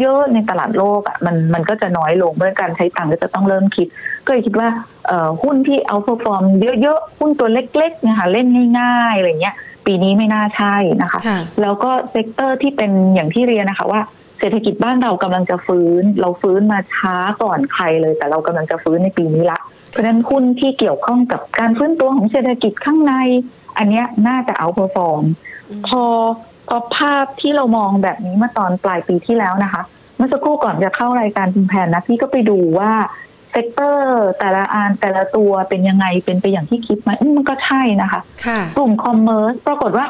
[0.00, 3.86] เยอะๆในตลาดโลกอะมันมันก็จะน้อยลงเมื่อการใช้ตังค์ก็จะต้องเริ่มคิด
[4.26, 4.68] ก็เลยคิดว่า
[5.06, 6.44] เอ่อหุ้นที่ outperform
[6.82, 8.46] เยอะๆหุ้นตัวเล็กๆเนะคะเล่น
[8.78, 9.54] ง่ายๆอะไรเงี้ย
[9.88, 14.00] ปีนี้ไม่น่าใช่นะคะค่ะแล้วก็ sector ที่เป็นอย่างที่เรียนนะคะว่า
[14.38, 19.58] เศรษฐกิจบ้านเรากำลังจะฟื้น เราฟื้นมาช้าก่อนใครเลย แต่เรากำลังจะฟื้นในปีนี้ละ
[19.90, 23.14] เพราะฉะนั้นหุ้นที่เกี่ยวข้องกับการฟื้นตัวของเศรษฐกิจข้างใน
[23.78, 25.24] อันเนี้ยน่าจะ outperform
[25.70, 26.02] อืมพอ
[26.68, 29.82] พอภาพที่เรามองแบบนี้เมื่อตอนปลายปีที่แล้วนะคะ
[30.16, 32.92] เมื่อสักครู่ก่อนจะเข้ารายการคุณแพนนะพี่ก็ไปดูว่า
[33.50, 40.06] sector แต่ละอันแต่ละตัวเป็นยังไงเป็นไปอย่างที่คิดไหมอืมมันก็ใช่นะคะค่ะกลุ่ม commerce ปรากฏว่า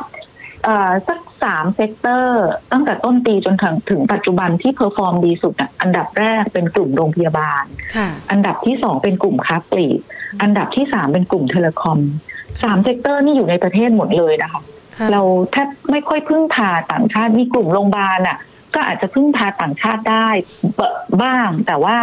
[0.64, 7.64] เอ่อสักสาม sector ตั้งแต่ต้นปีจนถึงถึงปัจจุบันที่ perform ดีสุดอะอันดับแรกเป็นกลุ่มโรงพยาบาล
[7.96, 10.00] ค่ะอันดับที่สองเป็นกลุ่มค้าปลีก
[10.42, 11.98] อันดับที่สามเป็นกลุ่ม telecom
[12.62, 14.60] สาม sector นี่อยู่ในประเทศหมดเลยนะคะ
[14.96, 15.22] ค่ะเรา
[15.52, 18.36] แทบไม่ค่อยพึ่งพาต่างชาติมีกลุ่มโรงพยาบาลอะ
[18.74, 20.28] ก็อาจจะพึ่งพาต่างชาติได้
[20.76, 20.80] เบ
[21.22, 21.96] บ้าง แต่ว่า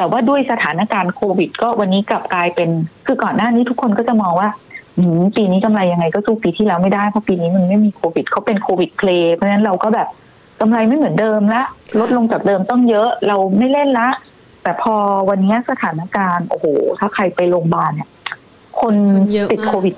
[0.00, 2.68] แต่ว่าด้วยสถานการณ์โควิด ก็วันนี้กลับกลายเป็น
[3.06, 4.48] คือก่อนหน้านี้ทุกคนก็จะมองว่า
[4.96, 10.08] หืมปีนี้กำไรยังไงก็สู้ปีที่แล้วไม่ได้เพราะปีนี้มันไม่มีโควิดเขาเป็นโควิด play เพราะฉะนั้นเราก็แบบ
[10.60, 11.62] กำไรไม่เหมือนเดิมละ
[12.00, 14.08] ลดลงจากเดิมต้องเยอะเราไม่เล่นละ
[14.62, 14.94] แต่พอ
[15.28, 16.66] วันนี้สถานการณ์โอ้โห
[16.98, 18.08] ถ้าใครไปโรงพยาบาลเนี่ย
[18.80, 19.94] คนคนเยอะติดมากโควิด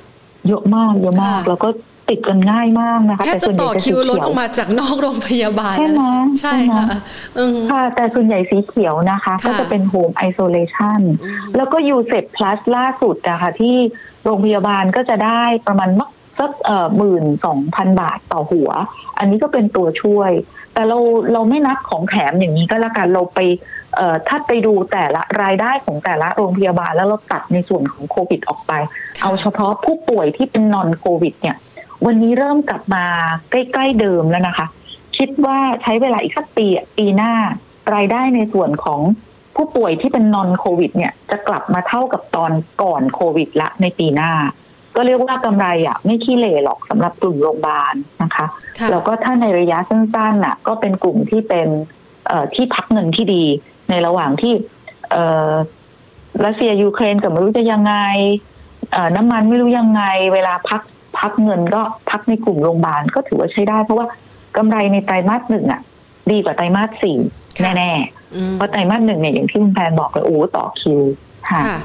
[0.48, 1.68] เยอะมากเยอะมากค่ะแล้วก็
[2.08, 6.98] ติดกันง่ายมากนะคะแทบแต่จะส่วนใหต่ญ่อจะคิสีวรถเขียวออกมาจากนอกโรงพยาบาลใช่ไหมนะใช่ใช่ไหมค่ะ
[7.38, 13.76] อืมค่ะแต่ส่วนใหญ่สีเขียวนะคะค่ะก็จะเป็นโฮมไอโซเลชันอืมแล้วก็ยูเซ p พลัสล่าสุดอะค่ะที่
[14.24, 18.70] โรงพยาบาลก็จะได้ประมาณมักสักเอ่อหมื่นสองพันบาทต่อหัว
[19.18, 20.32] อันนี้ก็เป็นตัวช่วย
[20.74, 20.98] แต่เรา
[21.32, 23.40] เราไม่นับของแถมอย่างนี้ก็แล้วกันเราไป
[23.96, 28.72] เอ่อถ้าไปดูแต่ละรายได้ของแต่ละโรงพยาบาลแล้วเราตัดในส่วนของโควิดออกไป
[29.18, 31.56] ค่ะเอาเฉพาะผู้ป่วยที่เป็นนอนโควิดเนี่ย
[32.06, 33.04] วันนี้เริ่มกลับมา
[33.50, 34.66] ใกล้ ๆเดิมแล้วนะคะ
[35.16, 37.32] คิดว่าใช้เวลาอีกสักปีอะปีหน้า
[37.94, 39.00] รายได้ในส่วนของ
[39.56, 44.32] ผู้ป่วยที่เป็นนอนโควิด เนี่ยจะกลับมาเท่ากับตอนก่อนโควิดละในปีหน้า
[44.96, 48.46] ก็เรียกว่ากำไรอะไม่ขี้เหร่หรอกสำหรับกลุ่มโรงพยาบาลนะคะ
[48.78, 51.68] ค่ะแล้วก็ถ้าในระยะสั้นๆน่ะ ก็เป็นกลุ่มที่เป็น
[52.26, 53.44] เอ่อที่พักเงินที่ดี
[53.90, 54.52] ในระหว่างที่
[55.10, 55.52] เอ่อ
[56.44, 57.94] รัสเซียยูเครนกับไม่รู้จะยังไง
[58.92, 60.02] เอ่อน้ำมันไม่รู้ยังไง
[60.34, 60.82] เวลาพัก
[61.18, 64.06] พักเงินก็พักในกลุ่มโรงพยาบาลก็ถือว่าใช้ได้ เพราะว่า
[64.56, 65.80] กำไรในไตรมาสหนึ่งอะ
[66.30, 67.18] ดีกว่าไตรมาสสี่
[67.56, 67.92] ค่ะแน่
[68.36, 71.00] อืมๆเพราะไตรมาสหนึ่งเนี่ยอย่างที่คุณแพนบอกเลยโอ้ต่อคิว
[71.50, 71.78] ค่ะค่ะ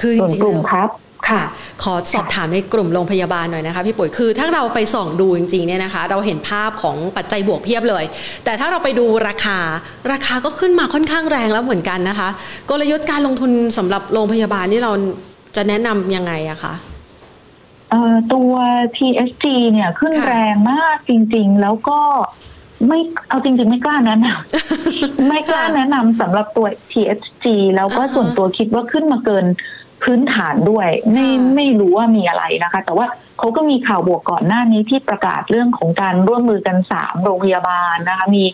[0.00, 0.88] คือจส่วนริงกลุ่มๆแล้วครับ
[1.28, 1.42] ค่ะ
[1.82, 8.04] ขอสอบถามในกลุ่มโรงพยาบาลหน่อยนะคะพี่ปุ๋ยคือถ้าเราไปส่องดูจริงๆเนี่ยนะคะ เราเห็นภาพของปัจจัยบวกเพียบเลย
[8.44, 9.58] แต่ถ้าเราไปดูราคา
[10.12, 12.28] ราคาก็ขึ้นมาค่อนข้างแรงแล้วเหมือนกันนะคะ
[12.70, 14.92] กลยุทธ์การลงทุนสำหรับโรงพยาบาลนี่เรา
[15.56, 16.91] จะแนะนำยังไงอะคะเอ่อ
[18.34, 18.52] ตัว
[18.96, 22.00] TSG เนี่ยขึ้นค่ะแรงมากจริง ๆ แล้วก็
[22.88, 29.46] ไม่เอาจริง ๆ ไม่กล้าแนะนำไม่กล้าแนะนำสำหรับตัว TSG แล้วก็อ่าฮะส่วนตัวคิดว่าขึ้นมาเกิน
[30.02, 33.06] พื้นฐานด้วย ไม่ค่ะไม่รู้ว่ามีอะไรนะคะ แต่ว่า
[33.38, 38.44] เขาก็มีข่าวบวกก่อนหน้านี้ที่ประกาศเรื่องของการร่วมมือกันสามโรงพยาบาลนะคะ มี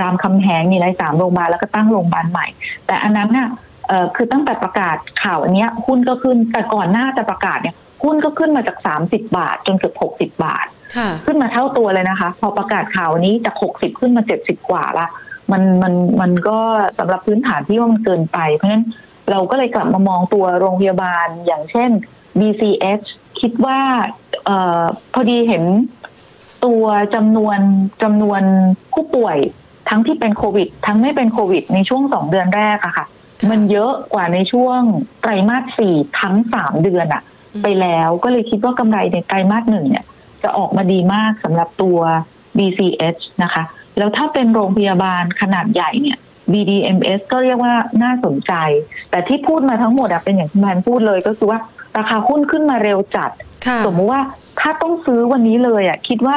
[0.00, 2.46] รามคำแหงมีอะไรสามโรงพยาบาลแล้วก็ตั้งโรงพยาบาลใหม่
[2.86, 3.48] แต่อันนั้นน่ะ
[3.88, 15.06] เอ่อคือตั้งแต่ประกาศข่าวอันเนี้ยหุ้นก็ขึ้นแต่ก่อนหน้าจะประกาศเนี่ย หุ้นก็ขึ้นมาจาก 30 บาท จนเกือบ60 บาทค่ะขึ้นมาเท่าตัวเลยนะคะ พอประกาศข่าวนี้จาก 60 ขึ้นมา 70 กว่าละ
[15.52, 16.58] มันมันมันก็
[16.98, 18.84] สำหรับพื้นฐานที่ว่ามันเกินไป เพราะฉะนั้น
[19.30, 21.90] เราก็เลยกลับมามองตัวโรงพยาบาลอย่างเช่น
[22.38, 23.06] BCH
[23.40, 23.80] คิดว่า
[24.44, 24.82] เออ
[25.14, 25.64] พอดีเห็น
[26.64, 26.84] ตัว
[27.14, 27.58] จำนวน
[28.02, 28.42] จำนวน
[28.92, 29.36] ผู้ป่วย
[29.88, 33.06] ทั้งที่เป็นโควิด ทั้งไม่เป็นโควิด ในช่วงสองเดือนแรกอะค่ะ
[33.50, 34.80] มันเยอะกว่าในช่วง
[35.20, 40.04] ไตรมาสสี่ทั้งสามเดือนอะอืม ไปแล้วก็เลยคิดว่ากำไรในไตรมาสหนึ่งเนี่ย
[40.42, 41.98] จะออกมาดีมากสำหรับตัว
[42.56, 43.62] BCH นะคะ
[43.98, 46.18] แล้วถ้าเป็นโรงพยาบาลขนาดใหญ่เนี่ย
[46.52, 48.52] BDMS ก็เรียกว่าน่าสนใจ
[49.10, 51.58] แต่ที่พูดมาทั้งหมดอะเป็นอย่างที่แพนพูดเลยก็คือว่า
[51.96, 53.30] ราคาหุ้นขึ้นมาเร็วจัด
[53.66, 54.22] ค่ะสมมติว่า
[54.60, 56.36] ถ้าต้องซื้อวันนี้เลยอะคิดว่า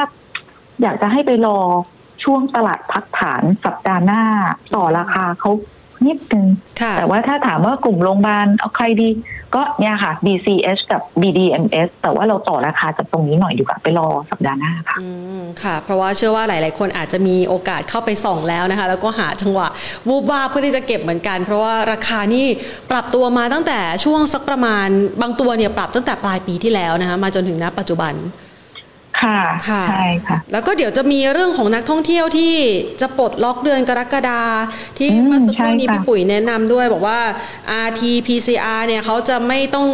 [0.82, 1.58] อยากจะให้ไปรอ
[2.24, 4.22] ช่วงตลาดพักฐานสัปดาห์หน้า
[4.74, 5.50] ต่อราคาเขา
[6.06, 6.46] นิดนึง
[6.80, 9.08] ค่ะแต่ว่าถ้าถามว่ากลุ่มโรงพยาบาลเอาใครดี
[9.54, 19.68] ก็เนี่ยค่ะ BCH กับ BDMS แต่ว่าเราต่อราคาจากตรงนี้หน่อยดีกว่าไปรอสัปดาห์หน้าค่ะอืมค่ะ เพราะว่าเชื่อว่าหลาย ๆ คนอาจจะมีโอกาสเข้าไปส่องแล้วนะคะ แล้วก็หาจังหวะ
[20.08, 22.46] วูบวาบเพื่อที่จะเก็บเหมือนกัน เพราะว่าราคานี่
[22.90, 24.88] ปรับตัวมาตั้งแต่ช่วงสักประมาณ
[25.22, 28.14] บางตัวเนี่ยปรับตั้งแต่ปลายปีที่แล้วนะคะมาจนถึงณปัจจุบัน
[29.24, 32.54] ค่ะค่ะใช่ค่ะ แล้วก็เดี๋ยวจะมีเรื่องของนักท่องเที่ยวที่
[33.00, 34.42] จะปลดล็อกเดือนกรกฎา
[34.98, 37.20] ที่อืมเมื่อสักครู่นี้ใช่ค่ะพี่ปุ๋ยแนะนำด้วยบอกว่า
[37.86, 39.86] RT PCR เนี่ยเขาจะไม่ต้อง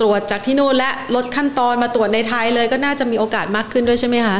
[0.00, 4.38] ตรวจจากที่นู่นและลดขั้นตอนมาตรวจในไทยเลยก็น่าจะมีโอกาสมากขึ้นด้วยใช่ไหมคะ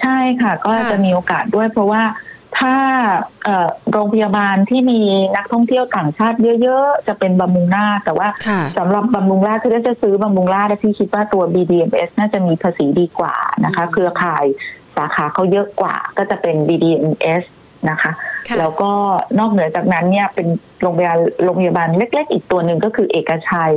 [0.00, 2.02] ใช่ค่ะ ก็ค่ะจะมีโอกาสด้วยเพราะว่า
[2.58, 2.74] ถ้า
[3.44, 5.00] เอ่อโรงพยาบาลที่มี
[5.36, 13.34] นักท่องเที่ยวต่างชาติเยอะ ๆ จะเป็นบำรุงราษฎร์แต่ว่าค่ะสำหรับบำรุงราษฎร์คือถ้าจะซื้อบำรุงราษฎร์พี่คิดว่าตัว BDMS น่าจะมีภาษีดีกว่า
[13.64, 14.44] นะคะอืมเครือข่าย
[14.96, 17.42] สาขาเขาเยอะกว่าก็จะเป็น BDMS
[17.90, 18.12] นะคะ
[18.48, 18.92] ค่ะแล้วก็
[19.38, 20.48] นอกเหนือจากนั้นเนี่ยเป็น
[20.82, 23.74] โรงพยาบาลโรงพยาบาลเล็ก ๆ อีกตัวหนึ่งก็คือเอกชัย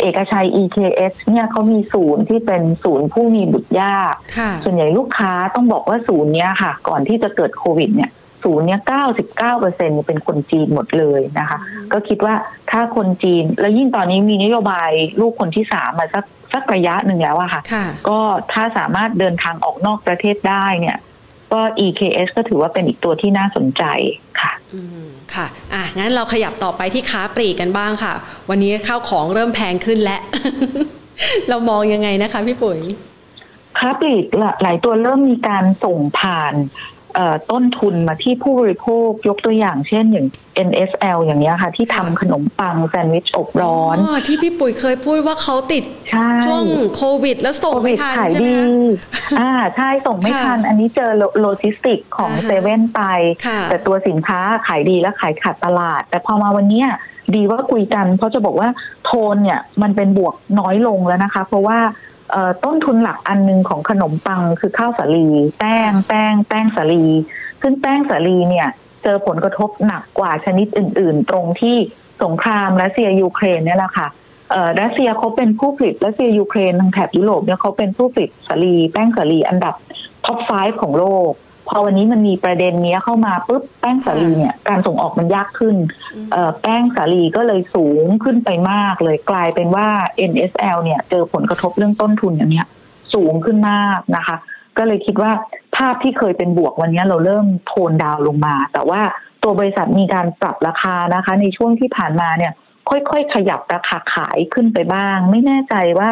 [0.00, 8.10] เอกชัย EKS เนี่ยเขามีศูนย์ที่เป็นศูนย์ผู้มีบุตรยากค่ะส่วนใหญ่ลูกค้าต้องบอกว่าศูนย์เนี้ยค่ะ ก่อนที่จะเกิดโควิดเนี่ย
[8.44, 11.58] ศูนย์เนี้ย99เปอร์เซ็นเป็นคนจีนหมดเลยนะคะ
[11.92, 12.34] ก็คิดว่า
[12.70, 18.18] ถ้าคนจีน แล้วยิ่งตอนนี้มีนโยบายลูกคนที่สามมาสักสักระยะหนึ่งแล้วอะค่ะค่ะก็
[18.52, 20.98] ถ้าสามารถเดินทางออกนอกประเทศได้เนี่ย
[21.52, 23.84] ก็ EKS ก็ถือว่าเป็นอีกตัวที่น่าสนใจ
[24.40, 28.14] ค่ะอืมค่ะ อะ งั้นเราขยับต่อไปที่ค้าปลีกกันบ้างค่ะ
[28.50, 30.20] วันนี้ข้าวของเริ่มแพงขึ้นแล้ว
[31.48, 32.80] เรามองยังไงนะคะพี่ปุ๋ย
[33.78, 34.24] ค้าปลีก
[34.62, 36.99] หลายตัวเริ่มมีการส่งผ่านเอ่อ
[37.50, 40.26] ต้นทุนมาที่ผู้บริโภคยกตัวอย่างเช่นอย่าง
[40.68, 46.64] NSL อย่างเนี้ยค่ะ ที่ค่ะทำขนมปังแซนด์วิชอบร้อนอ๋อที่พี่ปุ๋ยเคยพูดว่าเขาติดใช่ช่วง
[46.96, 48.56] โควิด แล้วส่งโคไม่วิดทันขายใช่ไหมดี
[49.14, 53.02] คะอ่าใช่ส่งไม่ค่ะทัน อันนี้เจอโลโลจิสติกของอ่าฮะเซเว่นไป
[53.46, 56.88] ค่ะแต่ตัวสินค้าขายดีและขายขาดตลาด แต่พอมาวันเนี้ย
[57.34, 58.68] ดีว่าคุยกัน เพราะจะบอกว่า
[59.04, 62.09] โทนเนี่ยมันเป็นบวกน้อยลงแล้วนะคะ เพราะว่าเอ่อ
[62.64, 67.04] ต้นทุนหลักอันหนึ่งของขนมปังคือข้าวสาลีแป้งแป้งแป้งสาลี
[67.62, 68.68] ซึ่งแป้งสาลีเนี่ย
[69.02, 71.76] เจอผลกระทบหนักกว่าชนิดอื่น ๆ ตรงที่
[72.22, 74.08] สงครามรัสเซียยูเครนเนี่ยแหละค่ะ
[74.80, 79.74] รัสเซียเขาเป็นผู้ผลิตรัสเซียยูเครนทางแถบยุโรปเนี่ยเขาเป็นผู้ผลิตสาลี แป้งสาลีอันดับ
[80.24, 80.50] top five
[80.82, 81.32] ของโลก
[81.70, 85.76] พอวันนี้มันมีประเด็นเนี้ยเข้ามาปุ๊บแป้งสาลีเนี่ยการส่งออกมันยากขึ้น
[86.14, 89.88] อืมเอ่อแป้งสาลีก็เลยสูงขึ้นไปมากเลยกลายเป็นว่า
[90.30, 92.66] NSL เนี่ยเจอผลกระทบเรื่องต้นทุนอย่างเนี้ย
[93.14, 94.36] สูงขึ้นมากนะคะ
[94.78, 95.32] ก็เลยคิดว่า
[95.76, 99.00] ภาพที่เคยเป็นบวกวันนี้เราเริ่ม tone down ลงมา แต่ว่า
[99.42, 102.52] ตัวบริษัทมีการปรับราคานะคะ ในช่วงที่ผ่านมาเนี่ย
[102.88, 106.10] ค่อยๆ ขยับราคาขายขึ้นไปบ้าง ไม่แน่ใจว่า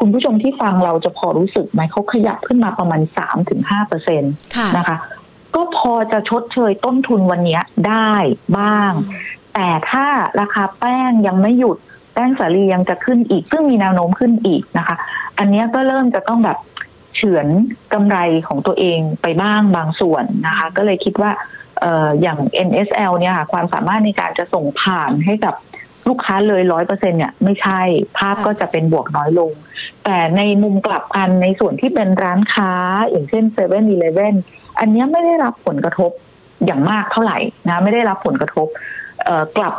[0.00, 3.00] คุณผู้ชมที่ฟังเราจะพอรู้สึกไหมเขาขยับขึ้นมาประมาณ
[3.44, 4.96] 3-5เปอร์เซ็นตค่ะนะคะ
[5.54, 8.12] ก็พอจะชดเชยต้นทุนวันเนี้ยได้
[8.58, 8.92] บ้าง
[9.54, 10.06] แต่ถ้า
[10.40, 11.78] ราคาแป้งยังไม่หยุด
[12.14, 14.96] แป้งสาลียังจะขึ้นอีก ซึ่งมีแนวโน้มขึ้นอีกนะคะ
[15.38, 16.58] อันเนี้ยก็เริ่มจะต้องแบบ
[17.16, 17.46] เฉือน
[17.92, 21.30] กำไรของตัวเองไปบ้างบางส่วนนะคะ ก็เลยคิดว่า
[21.80, 25.54] เอ่ออย่าง NSL เนี่ยค่ะความสามารถในการจะส่งผ่านให้กับ
[26.08, 27.80] ลูกค้าเลยร้อยเปอร์เซ็นเนี่ยไม่ใช่
[28.18, 29.50] ภาพค่ะก็จะเป็นบวกน้อยลง
[30.04, 32.72] แต่ในมุมกลับกันในส่วนที่เป็นร้านค้า
[33.10, 34.34] อย่างเช่น7 e เ e ่ e อ
[34.78, 36.10] อันเนี้ยไม่ได้รับผลกระทบ
[36.66, 38.66] อย่างมากเท่าไหร่นะ ไม่ได้รับผลกระทบ
[39.24, 39.74] เอ่อกลับ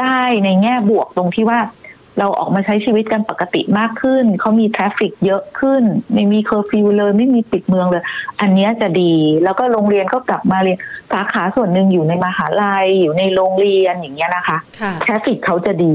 [0.00, 1.58] ได้ในแง่บวกตรงที่ว่า
[2.18, 8.04] เราออกมาใช้ชีวิตกันปกติมากขึ้น เขามี traffic เยอะขึ้น ไม่มีเคอร์ฟิวเลย ไม่มีปิดเมืองเลย
[8.40, 10.78] อันเนี้ยจะดี แล้วก็โรงเรียนก็กลับมาเรียน
[11.12, 15.94] สาขาส่วนหนึ่งอยู่ในมหาลัย อยู่ในโรงเรียนอย่างเงี้ยนะคะค่ะ traffic เขาจะดี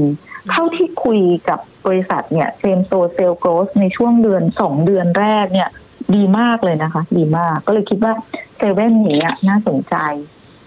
[0.50, 5.68] เท่าที่คุยกับบริษัทเนี่ย same store sales growth ในช่วงเดือนสองเดือนแรกเนี่ย
[6.16, 8.12] ดีมากเลยนะคะ ดีมาก ก็เลยคิดว่า
[8.56, 9.96] เซเว่นเนี้ยน่าสนใจ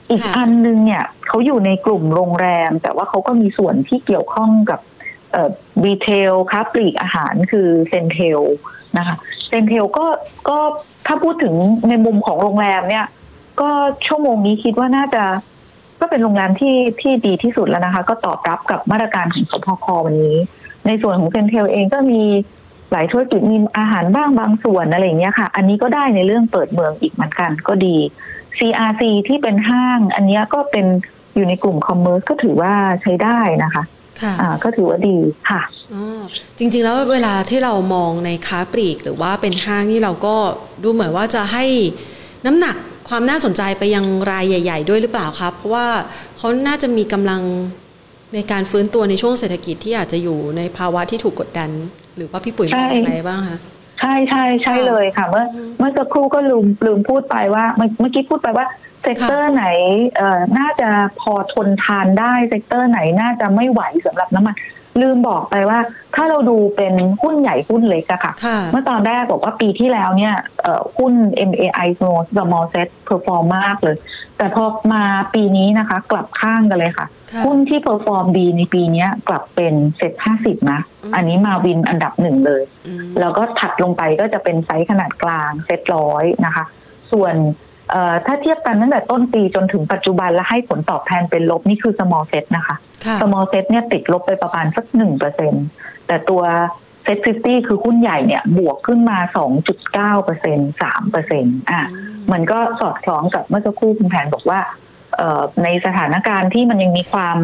[0.09, 4.79] อีกค่ะอันนึงเนี่ยเขาอยู่ในกลุ่มโรงแรม แต่ว่าเขาก็มีส่วนที่เกี่ยวข้องกับ
[5.33, 5.49] เอ่อ
[5.85, 8.41] retail ค้าปลีกอาหารคือ CENTEL
[8.97, 9.15] นะคะ
[9.47, 10.05] CENTEL ก็
[10.49, 10.59] ก็
[11.07, 11.55] ถ้าพูดถึง
[11.89, 13.05] ในมุมของโรงแรมเนี่ย
[13.61, 13.69] ก็
[14.07, 15.23] ชั่วโมงนี้คิดว่าน่าจะ
[15.99, 20.37] ก็เป็นโรงแรมที่ที่ดีที่สุดแล้วนะคะ ก็ตอบรับกับมาตรการของศบควันนี้
[20.87, 22.21] ในส่วนของ CENTEL เองก็มี
[22.91, 27.95] หลายธุรกิจมีอาหารบ้างบางส่วนอะไรอย่างเงี้ยค่ะ อันนี้ก็ได้ในเรื่องเปิดเมืองอีกเหมือนกันก็ดี
[28.57, 30.85] CRC ที่เป็นห้าง อันนี้ก็เป็น
[31.35, 33.83] อยู่ในกลุ่มคอมเมอร์สก็ถือว่าใช้ได้นะคะ
[34.63, 35.17] ก็ถือว่าดี
[35.49, 35.61] ค่ะ
[35.93, 36.21] อ๋อ
[36.57, 40.35] จริงๆแล้วเวลาที่เรามองในค้าปลีก หรือว่าเป็นห้างนี่เราก็
[40.83, 41.65] ดูเหมือนว่าจะให้
[42.45, 42.75] น้ำหนัก
[43.09, 45.87] ความน่าสนใจไปยังรายใหญ่ ๆ ด้วยหรือเปล่าครับ เพราะว่า
[46.37, 47.41] เขาน่าจะมีกำลัง
[48.33, 51.69] ในการฟื้นตัวในช่วงเศรษฐกิจที่อาจจะอยู่ในภาวะที่ถูกกดดัน
[52.15, 53.59] หรือว่าพี่ปุ๋ยมองใช่ยังไงบ้างคะ
[53.99, 55.45] ใช่ใช่ใช่เลยค่ะ เมื่อ
[55.77, 58.65] เมื่อสักครู่ก็ลืมลืมพูดไปว่าเมื่อเมื่อกี้พูดไปว่า
[59.03, 59.65] sector ไหน
[60.17, 60.89] เอ่อน่าจะ
[61.19, 64.55] พอทนทานได้ sector ไหนน่าจะไม่ไหวสำหรับน้ำมัน
[65.01, 65.79] ลืมบอกไปว่า
[66.15, 71.13] ถ้าเราดูเป็นหุ้นใหญ่หุ้นเล็กอะค่ะค่ะเมื่อตอนแรกบอกว่าปีที่แล้วเนี่ยเอ่อหุ้น
[71.49, 73.95] MAI small small SET perform มากเลย
[74.37, 86.65] แต่พอมาปีนี้นะคะ กลับข้างกันเลยค่ะค่ะหุ้นที่ perform ดีในปีเนี้ยกลับเป็นเซ็ตห้าสิบนะอืมอันนี้มา win อันดับหนึ่งเลยอืมแล้วก็ถัดลงไปก็จะเป็นไซส์ขนาดกลางเซ็ตร้อยนะคะ
[87.11, 87.72] ส่วนเอ่อ
[88.25, 92.75] ถ้าเทียบกันตั้งแต่ต้นปีจนถึงปัจจุบันแล้วให้ผลตอบแทนเป็นลบนี่คือ small set นะคะ
[93.05, 95.53] ค่ะ small set เนี่ยติดลบไปประมาณสักหนึ่งเปอร์เซ็น
[96.07, 96.43] แต่ตัว
[97.05, 99.17] set 50คือหุ้นใหญ่เนี่ยบวกขึ้นมา
[99.71, 101.87] 2.9เปอร์เซ็นสามเปอร์เซ็นอะ
[102.31, 104.59] มันก็สอดคล้องกับเมื่อสักครู่คุณแผนบอกว่า
[105.17, 107.37] เอ่อในสถานการณ์ที่มันยังมีความ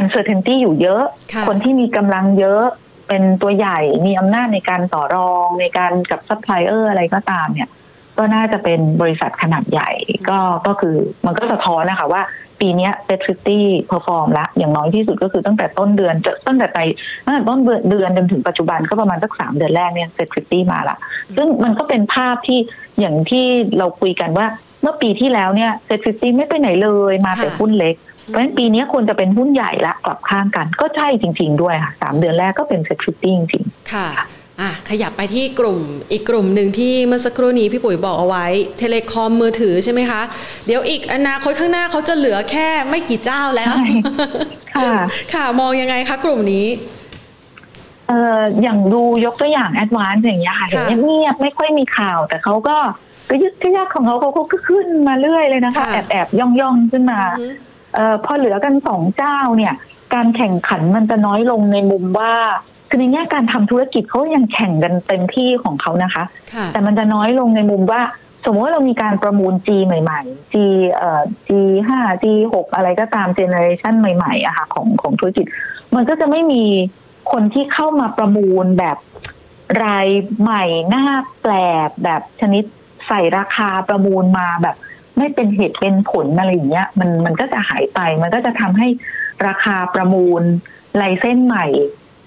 [0.00, 2.64] uncertainty อยู่เยอะค่ะคนที่มีกำลังเยอะ
[3.08, 7.68] เป็นตัวใหญ่มีอำนาจในการต่อรองในการกับซัพพลายเออร์อะไรก็ตามเนี่ย
[8.22, 9.90] ก็น่าจะเป็นบริษัทขนาดใหญ่
[10.28, 10.96] ก็ก็คือ
[11.26, 12.22] มันก็สะท้อนนะคะว่า
[12.60, 16.78] ปีนี้ SET fifty perform ละอย่างน้อยที่สุดก็คือตั้งแต่ต้นเดือนจะตั้งแต่ไป
[17.24, 17.58] ตั้งแต่ต้น
[17.90, 20.96] เดือนจนถึงปัจจุบันก็ประมาณสักสามเดือนแรกเนี่ย SET fifty มาละ
[21.36, 22.58] ซึ่งมันก็เป็นภาพที่
[23.00, 23.44] อย่างที่
[23.78, 24.46] เราคุยกันว่า
[24.82, 27.94] เมื่อปีที่แล้วเนี่ย SET fifty ไม่ไปไหนเลยมาแต่หุ้นเล็ก
[28.26, 34.08] เพราะฉะนั้นปีนี้ควรจะเป็นหุ้นใหญ่ละกลับข้างกัน ก็ใช่จริง ๆ ด้วยค่ะสามเดือนแรกก็เป็น SET fifty จริงค่ะ
[34.62, 35.78] อะขยับไปที่กลุ่ม
[36.12, 38.46] อีกกลุ่มหนึ่งที่เมื่อสักครู่นี้พี่ปุ๋ยบอกเอาไว้
[38.78, 40.22] telecom มือถือใช่ไหมคะ
[40.66, 43.88] เดี๋ยวอีกอนาคตข้างหน้าเขาจะเหลือแค่ไม่กี่เจ้าแล้วใช่
[44.74, 44.92] ค่ะ
[45.34, 46.66] ค่ะมองยังไงคะกลุ่มนี้
[48.08, 52.76] เอ่ออย่างดูยกตัวอย่างแอดวานซ์อย่างเงี้ยค่ะเห็นค่ะเงียบๆไม่ค่อยมีข่าว แต่เขาก็
[53.28, 57.46] ก็ยึกกระยักของเขาเขาก็ขึ้นมาเรื่อยเลยนะคะค่ะแอบแอบย่องย่องๆขึ้นมาอือฮึ
[57.94, 59.74] เอ่อพอเหลือกันสองเจ้าเนี่ย
[60.14, 62.34] การแข่งขันมันจะน้อยลงในมุมว่า
[62.92, 66.24] คือในแง่การทำธุรกิจเขายังแข่งกันเต็มที่ของเขานะคะ
[66.54, 68.00] ค่ะแต่มันจะน้อยลงในมุมว่า
[68.44, 70.54] สมมติว่าเรามีการประมูล G ใหม่ๆ G
[70.94, 71.50] เอ่อ G
[71.88, 75.46] ห้า G หกอะไรก็ตามเจเนอเรชันใหม่ๆอะค่ะของของธุรกิจ
[75.94, 76.64] มันก็จะไม่มี
[77.32, 78.96] คนที่เข้ามาประมูลแบบ
[79.84, 80.08] ราย
[80.40, 81.06] ใหม่หน้า
[81.42, 81.54] แปล
[81.86, 82.64] กแบบชนิด
[83.08, 84.76] ใส่ราคาประมูลมาแบบ
[85.18, 88.88] ไม่เป็นเหตุเป็นผลอะไรอย่างเงี้ยมันมันก็จะหายไป มันก็จะทำให้
[89.46, 90.42] ราคาประมูล
[91.00, 91.66] ลายเส้นใหม่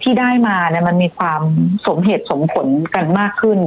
[0.05, 1.41] ที่ได้มาเนี่ยมันมีความ
[1.87, 3.59] สมเหตุสมผลกันมากขึ้น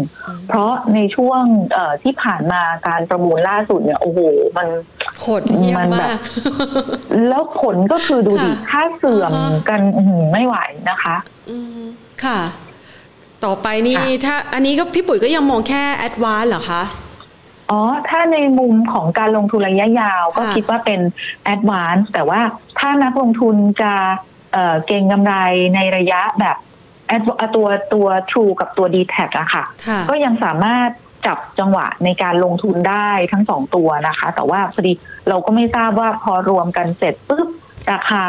[0.49, 4.21] เพราะในช่วงเอ่อที่ผ่านมาการประมูลล่าสุดเนี่ยโอ้โห
[4.57, 4.69] มัน
[5.21, 6.19] โหดเยี่ยมมันแบมาบก
[7.29, 10.57] แล้วผลก็คือดูดิค่ะค่าเสื่อมอ่าฮะกันอื้อหือไม่ไหว
[10.91, 11.17] นะคะ
[11.51, 11.83] อืม
[12.25, 12.39] ค่ะ
[13.45, 16.83] ต่อไปนี่ค่ะถ้าอันนี้ก็พี่ปุ๋ยก็ยังมองแค่แอดวานเหรอคะ
[17.71, 21.01] อ๋อ ถ้าในมุมของการลงทุนระยะยาวก็ค่ะคิดว่าเป็น
[21.45, 22.41] แอดวานซ์แต่ว่า
[22.79, 23.95] ถ้านักลงทุนจะ
[24.53, 25.35] เอ่อเก็งกำไร
[25.75, 26.57] ในระยะแบบ
[27.17, 30.91] Ad- อะตัวตัว True กับตัว d t แทอะค่ะค่ะ ก็ยังสามารถ
[31.27, 34.93] จับจังหวะในการลงทุนได้ทั้งสองตัวนะคะ แต่ว่าพอดี
[35.29, 37.49] เราก็ไม่ทราบว่าพอรวมกันเสร็จปุ๊บ
[37.93, 38.25] ราคา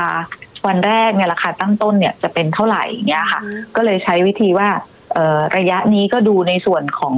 [0.67, 4.69] วันแรกเนี่ยราคาตั้งต้นเนี่ยจะเป็นเท่าไหร่อย่างเงี้ยค่ะอืมก็เลยใช้วิธีว่า
[5.13, 7.15] เอ่อระยะนี้ก็ดูในส่วนของ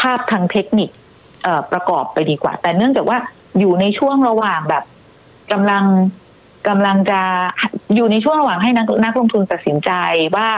[0.00, 0.90] ภาพทางเทคนิค
[1.44, 3.18] เอ่อประกอบไปดีกว่า แต่เนื่องจากว่า
[3.58, 4.84] อยู่ในช่วงระหว่างแบบ
[5.52, 5.84] กำลัง
[6.68, 7.20] กำลังจะ
[7.94, 9.90] อยู่ในช่วงระหว่างให้นักนักลงทุนตัดสินใจ
[10.36, 10.48] ว่า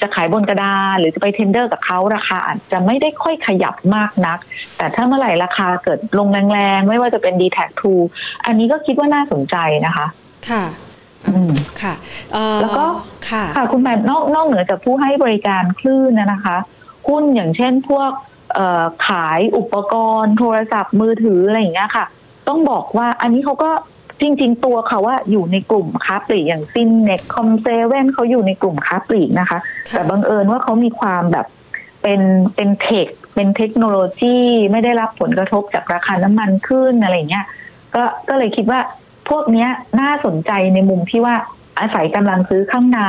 [0.00, 4.38] จะขายบนกระดานหรือจะไป tender กับเขาราคาอาจจะไม่ได้ค่อยขยับมากนัก
[4.76, 7.58] แต่ถ้าเมื่อไหร่ราคาเกิดลงแรงๆ ไม่ว่าจะเป็น d t แท
[8.02, 9.56] 2อันนี้ก็คิดว่าน่าสนใจ
[9.86, 10.06] นะคะ
[10.48, 10.64] ค่ะ
[11.28, 11.52] อืม
[11.82, 11.94] ค่ะ
[12.32, 12.84] เอ่อแล้วก็
[13.30, 16.56] ค่ะค่ะคุณแม่นอกนอกเหนือจากผู้ให้บริการคลื่นนะนะคะ
[17.08, 18.10] หุ้นอย่างเช่นพวก
[18.54, 22.06] เอ่อขายอุปกรณ์ โทรศัพท์มือถืออะไรอย่างเงี้ยค่ะ
[22.48, 23.70] ต้องบอกว่าอันนี้เขาก็
[24.20, 29.58] จริง ๆ ตัวเขาว่าอยู่ในกลุ่มค้าปลีกอย่างซินเน็กคอมเซเว่นเขาอยู่ในกลุ่มค้าปลีกนะคะ
[29.90, 31.46] ค่ะแต่บังเอิญว่าเขามีความแบบ
[32.02, 32.20] เป็น
[32.54, 34.36] เป็นเทคเป็นเทคโนโลยี
[34.72, 37.46] ไม่ได้รับผลกระทบจากราคาน้ำมันขึ้นอะไรอย่างเงี้ย
[37.94, 38.80] ก็ก็เลยคิดว่า
[39.28, 39.68] พวกเนี้ย
[40.00, 41.34] น่าสนใจในมุมที่ว่า
[41.80, 43.00] อาศัยกำลังซื้อข้างใน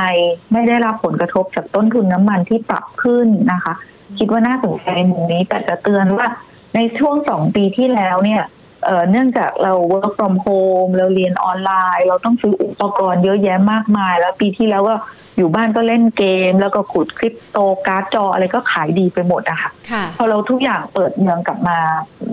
[0.52, 3.74] ไม่ได้รับผลกระทบจากต้นทุนน้ำมันที่ปรับขึ้นนะคะ
[4.18, 6.26] คิดว่าน่าสนใจในมุมนี้แต่จะเตือนว่า
[6.74, 8.42] ในช่วงสองปีที่แล้วเนี่ย
[8.86, 14.94] เอ่อเนื่องจากเรา work from home เราเรียนออนไลน์ เราต้องซื้ออุปกรณ์เยอะแยะมากมาย แล้วปีที่แล้วก็
[15.36, 21.78] อยู่บ้านก็เล่นเกม แล้วก็ขุดคริปโตการ์ดจออะไรก็ขายดีไปหมดอะค่ะค่ะพอเราทุกอย่างเปิดเมืองกลับมา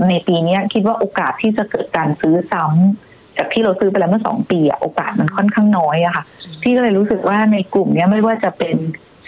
[0.09, 6.23] ในปีเนี้ยคิดว่าโอกาสที่จะเกิดการซื้อซ้ำจากที่เราซื้อไปแล้วเมื่อสองปีอะโอกาสมันค่อนข้างน้อยอะค่ะ
[6.61, 8.75] พี่ก็เลยรู้สึกว่าในกลุ่มเนี้ยไม่ว่าจะเป็น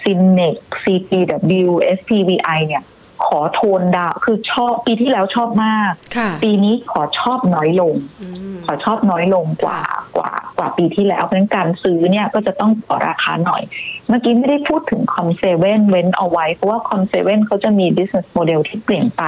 [0.02, 0.54] c i n e x
[0.84, 2.82] CPW SPVI เนี่ย
[3.26, 9.82] ขอโทนดาวคือชอบปีที่แล้วชอบมากค่ะปีนี้ขอชอบน้อยลงอืมขอชอบน้อยลงกว่า
[10.16, 13.62] กว่ากว่าปีที่แล้วเพราะฉะนั้นการซื้อเนี่ยก็จะต้องต่อราคาหน่อย
[14.08, 19.22] เมื่อกี้ไม่ได้พูดถึงคอมเซเว่นเว้นเอาไว้ เพราะว่าคอมเซเว่นเขาจะมี business model ที่เปลี่ยนไป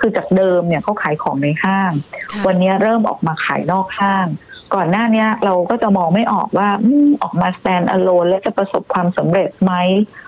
[0.00, 1.92] คือจากเดิมเนี่ยเขาขายของในห้าง
[2.32, 4.26] ค่ะวันนี้เริ่มออกมาขายนอกห้าง
[4.74, 9.72] ก่อนหน้าเนี้ยเราก็จะมองไม่ออกว่าอมออกมา stand alone แล้วจะประสบความสำเร็จไหม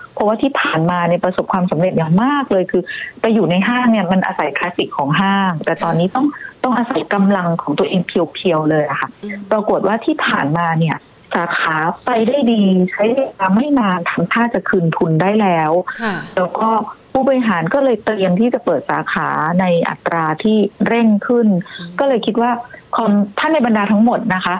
[0.21, 2.83] ราะว่าที่ผ่านมาในยประสบความสำเร็จอย่างมากเลยคือ
[3.21, 6.25] ไปอยู่ในห้างเนี่ยมันอาศัยคลาสสิกของห้าง แต่ตอนนี้ต้อง
[6.63, 10.97] ต้องอาศัยกำลังของตัวเองเพียวๆเลยอะค่ะอืมปรากฏว่าที่ผ่านมาเนี่ย
[11.35, 16.67] สาขาไปได้ดีใช้เวลาไม่นานทำท่าจะคืนทุนได้แล้วค่ะแล้วก็
[17.11, 19.29] ผู้บริหารก็เลยเตรียมที่จะเปิดสาขา
[19.61, 20.57] ในอัตราที่
[20.87, 21.47] เร่งขึ้น
[21.79, 22.51] อืมก็เลยคิดว่า
[22.95, 24.55] คอมถ้าในบรรดาทั้งหมดนะคะ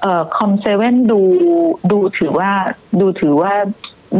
[0.00, 1.20] เอ่อคอมเซเว่นดู
[1.90, 2.50] ดูถือว่า
[3.00, 3.52] ดูถือว่า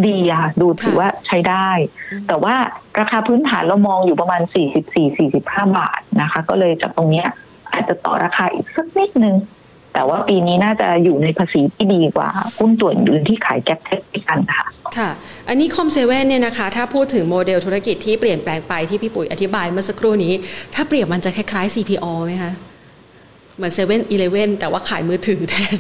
[0.07, 1.69] ดีอะค่ะ ดูถือว่าใช้ได้
[2.13, 2.55] อืมแต่ว่า
[3.01, 4.43] ราคาพื้นฐานเรามองอยู่ประมาณ
[5.09, 7.29] 44-45 บาทนะคะ ก็เลยจากตรงเนี้ย
[7.73, 9.37] อาจจะต่อราคาอีกสักนิดนึง
[9.95, 12.29] แต่ว่าปีนี้น่าจะอยู่ในภาษีที่ดีกว่า
[12.59, 14.67] หุ้นตัวอื่นที่ขายแก๊ปเทสกันค่ะ
[14.99, 15.11] ค่ะ
[15.49, 20.33] อันนี้คอมเซเว่นเนี่ยนะคะ ถ้าพูดถึงโมเดลธุรกิจที่เปลี่ยนแปลงไปที่พี่ปุ๋ยอธิบายเมื่อสักครู่นี้
[20.75, 22.53] ถ้าเปรียบมันจะคล้ายๆ CPALL ไหมคะ
[23.57, 25.77] เหมือนเซเว่นอีเลเว่นแต่ว่าขายมือถือแทน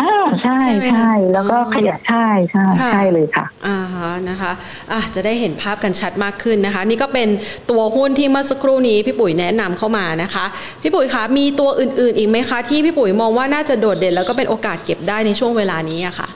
[0.00, 4.52] อ่าใช่ใช่ไหมคะใช่แล้วก็อ๋อขยายใช่ใช่ค่ะใช่เลยค่ะอ่าฮะนะคะ
[4.92, 7.28] อะจะได้เห็นภาพกันชัดมากขึ้นนะคะ นี่ก็เป็น
[7.70, 10.44] ตัวหุ้นที่เมื่อสักครู่นี้พี่ปุ๋ยแนะนำเข้ามานะคะ
[10.82, 16.28] พี่ปุ๋ยคะมีตัวอื่น ๆ อีกไหมคะ ที่พี่ปุ๋ยมองว่าน่าจะโดดเด่นแล้วก็เป็นโอกาสเก็บได้ในช่วงเวลานี้อะค่ะ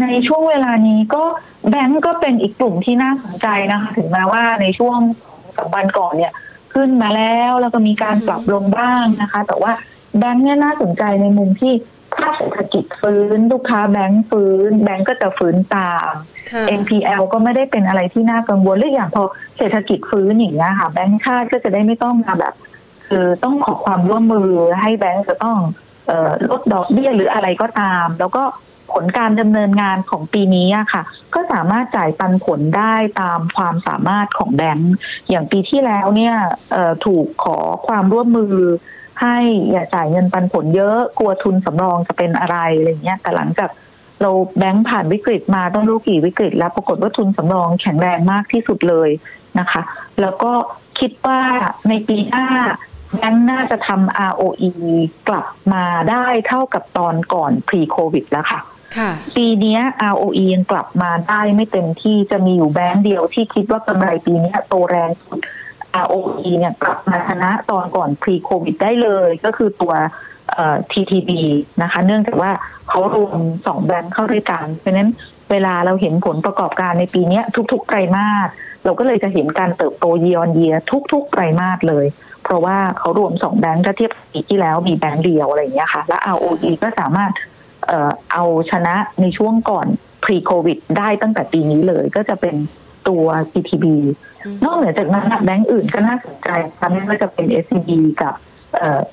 [0.00, 1.22] ในช่วงเวลานี้ก็
[1.70, 4.98] แบงก์ก็เป็นอีกกลุ่มที่น่าสนใจนะคะ ถึงแม้ว่าในช่วง
[5.56, 6.32] สองวันก่อนเนี่ย
[6.74, 9.72] ขึ้นมาแล้วแล้วก็มีการปรับลงบ้างนะคะ แต่ว่า
[10.18, 11.72] แบงก์เนี่ยน่าสนใจในมุมที่
[12.18, 16.12] ถ้าเศรษฐกิจฟื้น ลูกค้าแบงก์ฟื้น แบงก์ก็จะฟื้นตาม
[16.50, 19.22] ค่ะ NPL ก็ไม่ได้เป็นอะไรที่น่ากังวลหรืออย่างพอ
[19.56, 22.54] เศรษฐกิจฟื้นอย่างเงี้ยค่ะแบงก์ชาติก็จะได้ไม่ต้องมาแบบ
[23.08, 24.50] คือต้องขอความร่วมมือ
[24.82, 25.58] ให้แบงก์จะต้อง
[26.06, 28.44] เอ่อลดดอกเบี้ยหรืออะไรก็ตาม แล้วก็
[28.92, 31.02] ผลการดำเนินงานของปีนี้อะค่ะ
[31.34, 34.94] ก็สามารถจ่ายปันผลได้ตามความสามารถของแบงก์
[35.30, 36.34] อย่างปีที่แล้วเนี่ย
[36.72, 38.54] เอ่อถูกขอความร่วมมือ
[39.20, 39.36] ให้
[39.70, 43.70] อย่าจ่ายเงินปันผลเยอะกลัวทุนสำรองจะเป็นอะไรอะไรเงี้ยแต่หลังจาก
[44.22, 49.10] เราแบงค์ผ่านวิกฤตมาต้องรู้กี่วิกฤต แล้วปรากฏว่าทุนสำรองแข็งแรงมากที่สุดเลย
[49.58, 49.82] นะคะ
[50.20, 50.52] แล้วก็
[50.98, 51.40] คิดว่า
[51.88, 52.46] ในปีหน้า
[53.14, 54.72] แบงค์น่าจะทำ ROE
[55.28, 58.60] กลับมาได้เท่ากับตอนก่อน pre covid แล้วค่ะ
[58.96, 59.80] ค่ะปีเนี้ย
[60.12, 65.40] ROE ยังกลับมาได้ไม่เต็มที่จะมีอยู่แบงค์เดียวที่คิดว่ากำไรปีเนี้ยโตแรงสุด
[66.04, 69.94] ROE เนี่ยกลับมาชนะตอนก่อน pre covid ได้เลยก็คือตัว
[70.90, 71.30] TTB
[71.82, 72.50] นะคะ เนื่องจากว่า
[72.88, 75.10] เขารวมสองแบงค์เข้าด้วยกัน เพราะนั้น
[75.50, 77.40] เวลาเราเห็นผลประกอบการในปีนี้
[77.72, 78.48] ทุกๆไตรมาส
[78.84, 80.76] เราก็เลยจะเห็นการเติบโต year on year
[81.12, 82.06] ทุกๆไตรมาสเลย
[82.44, 87.32] เพราะว่าเขารวมสองแบงค์ถ้าเทียบปีที่แล้วมีแบงค์เดียวอะไรอย่างเงี้ยค่ะ และ ROE ก็สามารถ
[87.86, 89.86] เออเอาชนะในช่วงก่อน
[90.24, 92.54] pre covid ได้ตั้งแต่ปีนี้เลยก็จะเป็น
[93.08, 93.86] ตัว CTB
[94.64, 97.90] นอกเหนือจากนั้นแบงก์อื่นก็น่าสนใจคะไม่ว่าจะเป็น SCB
[98.22, 98.34] กับ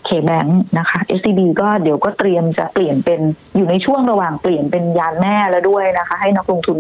[0.06, 3.20] เคแบงค์นะคะ SCB ก็เดี๋ยวก็เตรียมจะเปลี่ยนเป็น
[3.56, 6.78] อยู่ในช่วงระหว่างเปลี่ยนเป็นยานแม่แล้วด้วยนะคะ ให้นักลงทุน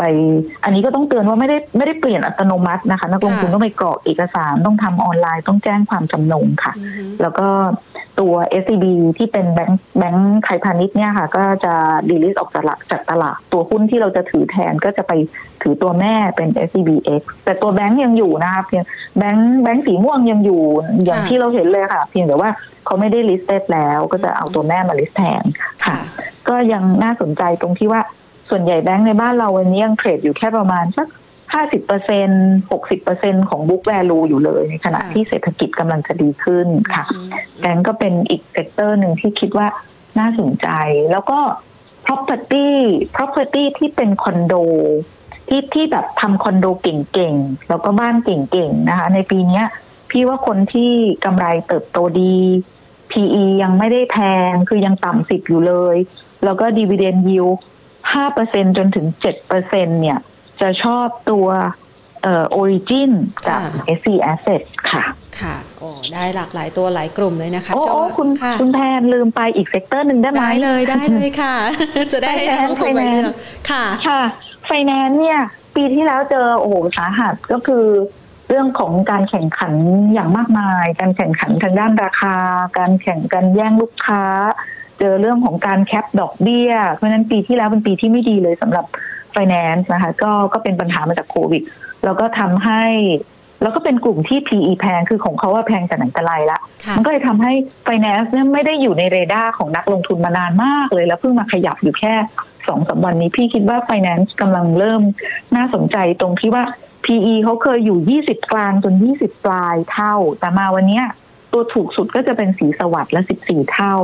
[0.00, 0.04] ไป
[0.64, 7.48] อันนี้ก็ต้องเตือนว่าไม่ได้ไม่ได้เปลี่ยนอัตโนมัตินะคะ นักลงทุนค่ะต้องไปกรอกเอกสารต้องทำออนไลน์ต้องแจ้งความจำนงค่ะอือฮึแล้วก็
[8.20, 8.84] ตัว SCB
[9.18, 11.74] ที่เป็นแบงค์แบงค์ไทยพาณิชย์เนี่ยค่ะ ก็จะ
[12.08, 15.12] delist ออกจากตลาดจากตลาด ตัวหุ้นที่เราจะถือแทนก็จะไป
[15.62, 18.84] ถือตัวแม่เป็น SCBX แต่ตัวแบงค์ยังอยู่นะคะเพียง
[19.18, 20.62] แบงค์แบงค์สีม่วงยังอยู่
[21.04, 22.50] อย่างค่ะที่เราเห็นเลยค่ะ เพียงแต่ว่า
[22.84, 25.98] เขาไม่ได้ list แล้ว ก็จะเอาตัวแม่มา list แทนค่ะค่ะ
[26.48, 28.00] ก็ยังน่าสนใจตรงที่ว่า
[28.50, 31.08] ส่วนใหญ่แบงค์ในบ้านเราวันนี้ยัง trade อยู่แค่ประมาณสัก
[31.52, 32.28] ห้าสิบเปอร์เซ็น
[32.70, 37.28] หกสิบเปอร์เซ็นของ book value อยู่เลย ในขณะค่ะที่เศรษฐกิจกำลังจะดีขึ้นค่ะอืม
[37.60, 39.66] แบงก์ก็เป็นอีก sector หนึ่งที่คิดว่า
[40.18, 40.68] น่าสนใจ
[41.10, 41.38] แล้วก็
[42.06, 42.68] property
[43.16, 44.54] property ที่เป็นคอนโด
[45.48, 49.66] ที่ที่แบบทำคอนโดเก่งๆ แล้วก็บ้านเก่งๆนะคะ ในปีเนี้ย
[50.10, 50.92] พี่ว่าคนที่
[51.24, 52.36] กำไรเติบโตดี
[53.10, 54.16] PE ยังไม่ได้แพ
[54.50, 55.96] ง คือยังต่ำสิบอยู่เลย
[56.44, 57.56] แล้วก็ dividend yield
[58.12, 60.18] ห้าเปอร์เซ็นจนถึงเจ็ดเปอร์เซ็นเนี่ย
[60.60, 61.48] จะชอบตัว
[62.22, 63.10] เอ่อ Origin
[63.48, 65.04] กับค่ะ SC Asset ค่ะ
[65.40, 71.54] ค่ะ โอ้ ได้หลากหลายตัวหลายกลุ่มเลยนะคะโอ้เชื่โอ้ว่าคุณค่ะคุณแทนลืมไปอีก sector หนึ่งได้ไหมได้เลย ได้เลยค่ะ
[72.12, 73.32] จะได้ให้นักลงทุนไปเลือก
[73.70, 74.22] ค่ะ ค่ะ
[74.66, 75.40] ไฟแนนซ์เนี่ย
[75.74, 77.84] ปีที่แล้วเจอ โอ้โห สาหัสก็คือ
[78.48, 79.74] เรื่องของการแข่งขัน
[80.12, 82.36] อย่างมากมาย การแข่งขันทางด้านราคา
[82.78, 84.22] การแข่งกันแย่งลูกค้า
[85.00, 88.84] เจอเรื่องของการแคปดอกเบี้ย เพราะฉะนั้นปีที่แล้วเป็นปีที่ไม่ดีเลยสำหรับ
[89.34, 91.62] finance นะคะก็ก็เป็นปัญหามาจากโควิด
[92.04, 92.84] แล้วก็ทำให้
[93.62, 97.52] แล้วก็เป็นกลุ่มที่ PE แพงคือของเขาว่าแพงแต่ไหนแต่ไรละค่ะมันก็เลยทำให้
[97.86, 102.14] finance เนี่ยไม่ได้อยู่ในเรดาร์ของนักลงทุนมานานมากเลย แล้วเพิ่งมาขยับอยู่แค่
[102.68, 105.02] สองสามวันนี้พี่คิดว่า finance กำลังเริ่ม
[105.56, 106.64] น่าสนใจตรงที่ว่า
[107.04, 111.06] PE เขาเคยอยู่ 20 กลางจน 20 ปลายเท่า แต่มาวันเนี้ย
[111.52, 113.96] ตัวถูกสุดก็จะเป็นสีสวัสด์และ 14 เท่า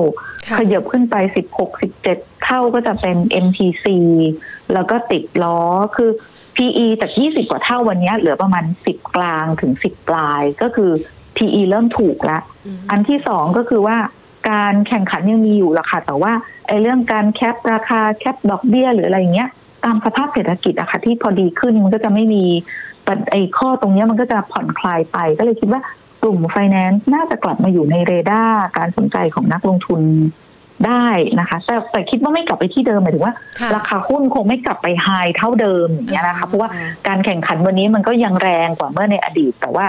[0.46, 1.16] ค่ะขยับขึ้นไป
[1.56, 1.68] 16
[2.04, 3.84] 17 เท่าก็จะเป็น MTC
[4.72, 5.60] แล้วก็ติดล้อ
[5.96, 6.10] คือ
[6.56, 10.90] PE จาก 20 กว่าเท่าวันเนี้ยเหลือประมาณ 10 กลางถึง 10 ปลายก็คือ
[11.36, 13.96] PE เริ่มถูกแล้วอืมอันที่สองก็คือว่า
[14.50, 16.32] การแข่งขันยังมีอยู่ละค่ะ แต่ว่า
[16.66, 19.48] ไอ้เรื่องการแคปราคาแคปดอกเบี้ยหรืออะไรอย่างเงี้ย
[19.84, 22.44] ตามสภาพเศรษฐกิจอะค่ะที่พอดีขึ้นมันก็จะไม่มี
[23.04, 25.80] แต่ไอ้ข้อตรงเนี้ยมันก็จะผ่อนคลายไปก็เลยคิดว่า
[26.26, 30.00] กลุ่ม finance น่าจะกลับมาอยู่ในเรดาร์การสนใจของนักลงทุน
[30.86, 31.06] ได้
[31.40, 36.68] นะคะ แต่แต่คิดว่าไม่กลับไปที่เดิมหมายถึงว่าค่ะราคาหุ้นคงไม่กลับไปไฮเท่าเดิมอย่างเงี้ยนะคะเพราะว่า
[37.08, 39.86] การแข่งขันวันนี้มันก็ยังแรงกว่าเมื่อในอดีต แต่ว่า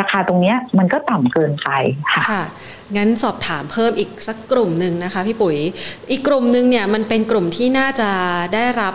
[0.00, 1.68] ราคาตรงเนี้ยมันก็ต่ำเกินไป
[2.12, 2.42] ค่ะค่ะ
[2.96, 5.56] งั้นสอบถามเพิ่มอีกสักกลุ่มหนึ่งนะคะพี่ปุ๋ย
[6.10, 8.10] อีกกลุ่มหนึ่งเนี่ยมันเป็นกลุ่มที่น่าจะ
[8.54, 8.94] ได้รับ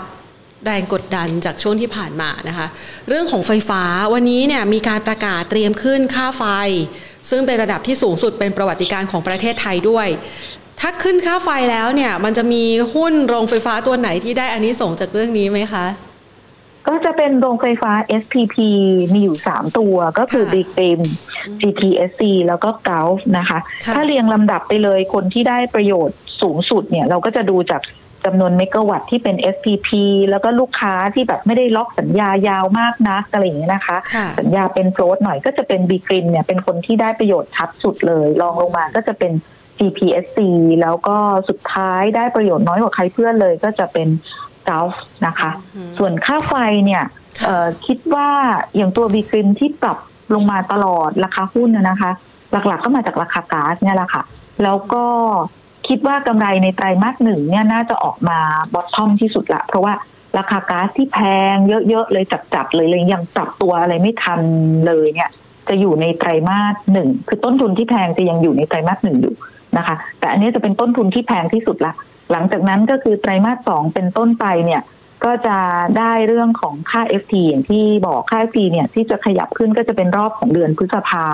[0.65, 2.67] แรงกดดันจากช่วงที่ผ่านมานะคะ
[3.09, 6.43] เรื่องของไฟฟ้าวันนี้เนี่ยมีการประกาศเตรียมขึ้นค่าไฟ
[7.29, 10.07] ซึ่งเป็นระดับที่สูงสุดเป็นประวัติการของประเทศไทยด้วย
[10.79, 12.63] ถ้าขึ้นค่าไฟแล้วเนี่ย มันจะมี
[12.95, 15.85] หุ้นโรงไฟฟ้าตัวไหนที่ได้อันนี้ส่งส์จากเรื่องนี้ไหมคะ
[16.87, 17.91] ก็จะเป็นโรงไฟฟ้า
[18.21, 18.55] SPP
[19.13, 20.99] มีอยู่3ตัวก็คือค่ะ Big Beam
[21.61, 27.81] GTSC แล้วก็ Gulf นะคะค่ะถ้าเรียงลำดับไปเลยคนที่ได้ประโยชน์สูงสุดเนี่ยเราก็จะดูจาก
[28.25, 29.89] จำนวนเมกะวัตต์ที่เป็น SPP
[30.29, 39.31] แล้วก็ลูกค้าที่แบบไม่ได้ล็อกสัญญายาวมากนะอะไรอย่างเงี้ยนะคะค่ะสัญญาเป็นโฟลตหน่อยก็จะเป็น b ีกรินเนี่ยเป็นคนที่ได้ประโยชน์ชัดสุดเลยรองลงมาก็จะเป็น
[39.79, 40.39] GPSC
[40.81, 41.17] แล้วก็
[41.49, 44.07] สุดท้ายได้ประโยชน์น้อยกว่าใครเพื่อนเลยก็จะเป็น
[44.67, 44.95] Gulf
[45.27, 46.53] นะคะอืมส่วนค่าไฟ
[46.85, 47.03] เนี่ย
[47.39, 48.29] ค่ะเอ่อคิดว่า
[48.75, 49.97] อย่างตัวบีกริมที่ปรับ
[50.33, 52.11] ลงมาตลอดราคาหุ้นนะนะคะ
[52.51, 54.23] หลักๆก็มาจากราคาก๊าซเนี่ยแหละค่ะ
[54.63, 55.05] แล้วก็
[55.87, 58.39] คิดว่ากำไรในไตรมาสหนึ่งเนี่ยน่าจะออกมา
[58.73, 59.93] บอททอมที่สุดละ เพราะว่า
[60.37, 61.19] ราคาก๊าซที่แพ
[61.53, 61.55] ง
[61.89, 64.41] เยอะๆเลยจัดๆเลยเลยยังปรับตัวอะไรไม่ทัน
[64.87, 65.29] เลยเนี่ย
[65.69, 69.35] จะอยู่ในไตรมาสหนึ่งคือต้นทุนที่แพงจะยังอยู่ในไตรมาสหนึ่งอยู่
[69.77, 71.93] นะคะ แต่อันนี้จะเป็นต้นทุนที่แพงที่สุดละ
[72.31, 74.81] หลังจากนั้นก็คือไตรมาสสองเป็นต้นไปเนี่ย
[75.25, 75.57] ก็จะ
[75.97, 81.25] ได้เรื่องของค่า FT อย่างที่บอกค่า FT เนี่ยที่จะขยับขึ้นก็จะเป็นรอบของเดือนพฤษภา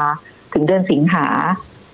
[0.54, 1.26] ถึงเดือนสิงหา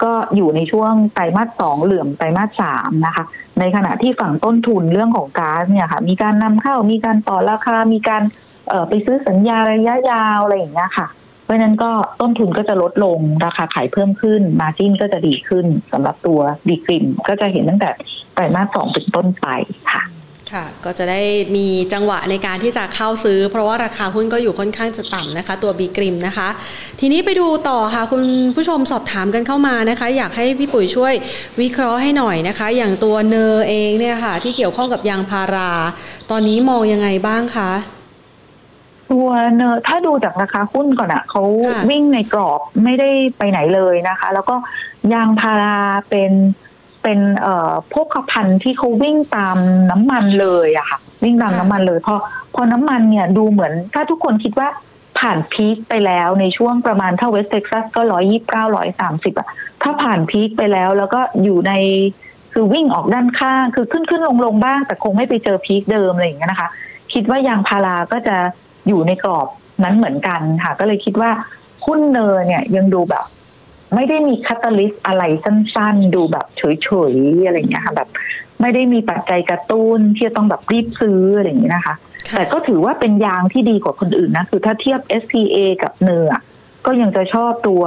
[0.04, 3.24] ก็อยู่ในช่วงไตรมาสสองเหลื่อมไตรมาสสามนะคะ
[3.60, 8.24] ในขณะที่ฝั่งต้นทุนเรื่องของก๊าซเนี่ยค่ะ มีการนำเข้ามีการต่อราคา มีการ
[8.70, 11.08] เไปซื้อสัญญาระยะยาวอะไรอย่างเงี้ยค่ะ
[11.44, 11.92] เพราะฉะนั้นก็
[12.22, 17.90] ต้นทุนก็จะลดลงราคาขายเพิ่มขึ้น มาจิ้นก็จะดีขึ้นสำหรับตัวดีกริมก็จะเห็นตั้งแต่
[18.34, 19.48] ไตรมาสสองเป็นต้นไป
[19.92, 20.04] ค่ะ
[20.54, 21.22] ค่ะก็จะได้
[21.56, 26.50] มีจังหวะในการที่จะเข้าซื้อ เพราะว่าราคาหุ้นก็อยู่ค่อนข้างจะต่ำนะคะ ตัวบีกริมนะคะ
[27.00, 28.24] ทีนี้ไปดูต่อค่ะ คุณ
[28.56, 31.14] ผู้ชมสอบถามกันเข้ามานะคะ อยากให้พี่ปุ๋ยช่วย
[31.62, 35.72] วิเคราะห์ให้หน่อยนะคะ อย่างตัวเนอเองเนี่ยค่ะ ที่เกี่ยวข้องกับยางพารา
[36.32, 37.72] ตอนนี้มองยังไงบ้างคะ
[39.12, 44.56] ตัว NER ถ้าดูจากราคาหุ้นก่อนอะเขาค่ะวิ่งในกรอบไม่ได้ไปไหนเลยนะคะ แล้วก็
[45.14, 45.78] ยางพารา
[46.10, 46.32] เป็น
[47.08, 49.58] เป็นเอ่อพวกพันที่เขาวิ่งตาม
[49.92, 52.16] น้ำมันเลยอะค่ะ วิ่งตามน้ำมันเลยพอ
[52.56, 54.70] พอน้ำมันเนี่ยดูเหมือน ถ้าทุกคนคิดว่า
[55.20, 59.48] ผ่าน peak ไปแล้วในช่วงประมาณถ้า West Texas ก็ร้อยยี่สิบเก้าร้อยสามสิบอะ
[59.82, 61.74] ถ้าผ่าน peak ไปแล้วแล้วก็อยู่ใน
[62.54, 66.70] คือวิ่งออกด้านข้าง คือขึ้นขึ้นลงลงบ้าง แต่คงไม่ไปเจอ peak เดิมอะไรอย่างเงี้ยนะคะ
[67.14, 68.38] คิดว่ายางพาราก็จะ
[68.88, 69.48] อยู่ในกรอบ
[69.84, 71.32] นั้นเหมือนกันค่ะ ก็เลยคิดว่า
[71.86, 73.26] หุ้นเนอเนี่ยยังดูแบบ
[73.96, 78.10] ไม่ได้มีคาตาลิสต์อะไรสั้นๆ ดูแบบเฉยๆอะไรอย่างเงี้ยค่ะแบบ
[78.62, 81.96] ไม่ได้มีปัจจัยกระตุ้นที่จะต้องแบบรีบซื้ออะไรอย่างเงี้ยนะคะ
[82.30, 86.42] ค่ะแต่ก็ถือว่าเป็นยางที่ดีกว่าคนอื่นนะ คือถ้าเทียบ SPA กับเนออะ
[86.86, 87.84] ก็ยังจะชอบตัว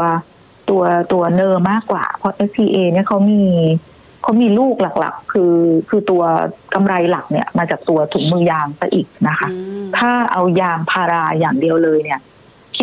[0.71, 0.83] ตัว
[1.13, 3.43] ตัวเนอมากกว่า เพราะ SPA เนี่ยเขามี
[4.23, 5.55] เขามีลูกหลักๆ คือ
[5.89, 6.23] คือตัว
[6.75, 12.21] กำไรหลักเนี่ย มาจากตัวถุงมือยางซะอีกนะคะอืมถ้าเอายางพาราอย่างเดียวเลยเนี่ย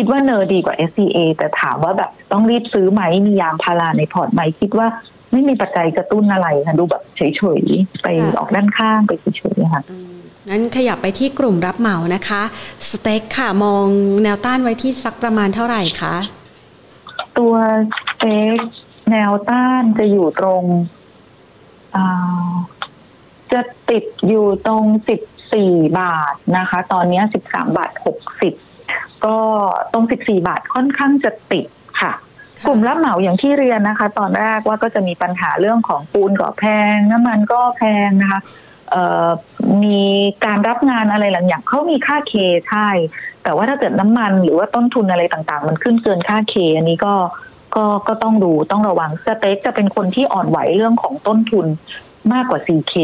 [0.02, 4.86] ิดว่าเนอดีกว่า SCA แต่ถามว่าแบบต้องรีบซื้อไหมมียางพาราในพอร์ตไหมคิดว่า
[5.32, 10.16] ไม่มีปัจจัยกระตุ้นอะไรค่ะดูแบบเฉยๆ ไปค่ะออกด้านข้างไปเฉยๆค่ะอืม
[10.48, 12.42] งั้นขยับไปที่กลุ่มรับเหมานะคะ
[12.90, 13.86] สเต็กค่ะมอง
[14.22, 16.16] แนวต้านไว้ที่สักประมาณเท่าไหร่คะ
[17.38, 17.54] ตัว
[18.08, 18.58] สเต็ก
[19.10, 20.62] แนวต้านจะอยู่ตรง
[21.96, 22.50] อ่า
[23.52, 25.20] จะติดอยู่ตรงสิบ
[25.52, 28.54] สี่บาทนะคะ ตอนนี้สิบสามบาทหกสิบ
[29.26, 29.36] ก็
[29.92, 31.66] ตรงสิบสี่บาทค่อนข้างจะติด
[32.00, 32.12] ค่ะ
[32.58, 36.64] ค่ะ กลุ่มรับเหมาอย่างที่เรียนนะคะ ตอนแรกว่าก็จะมีปัญหาเรื่องของปูนก็แพ
[36.94, 38.40] ง น้ำมันก็แพงนะคะ
[39.84, 40.02] มี
[40.44, 42.34] การรับงานอะไรหลังอย่างเขามีค่าเค
[42.68, 42.88] ใช่
[43.42, 47.14] แต่ว่าถ้าเกิดน้ำมันหรือว่าต้นทุนอะไรต่างๆ มันขึ้นเกินค่าเค อันนี้ก็
[47.76, 51.66] ก็ก็ต้องดูต้องระวังสเต็กจะเป็นคนที่อ่อนไหวเรื่องของต้นทุน
[52.32, 52.94] มากกว่า 4K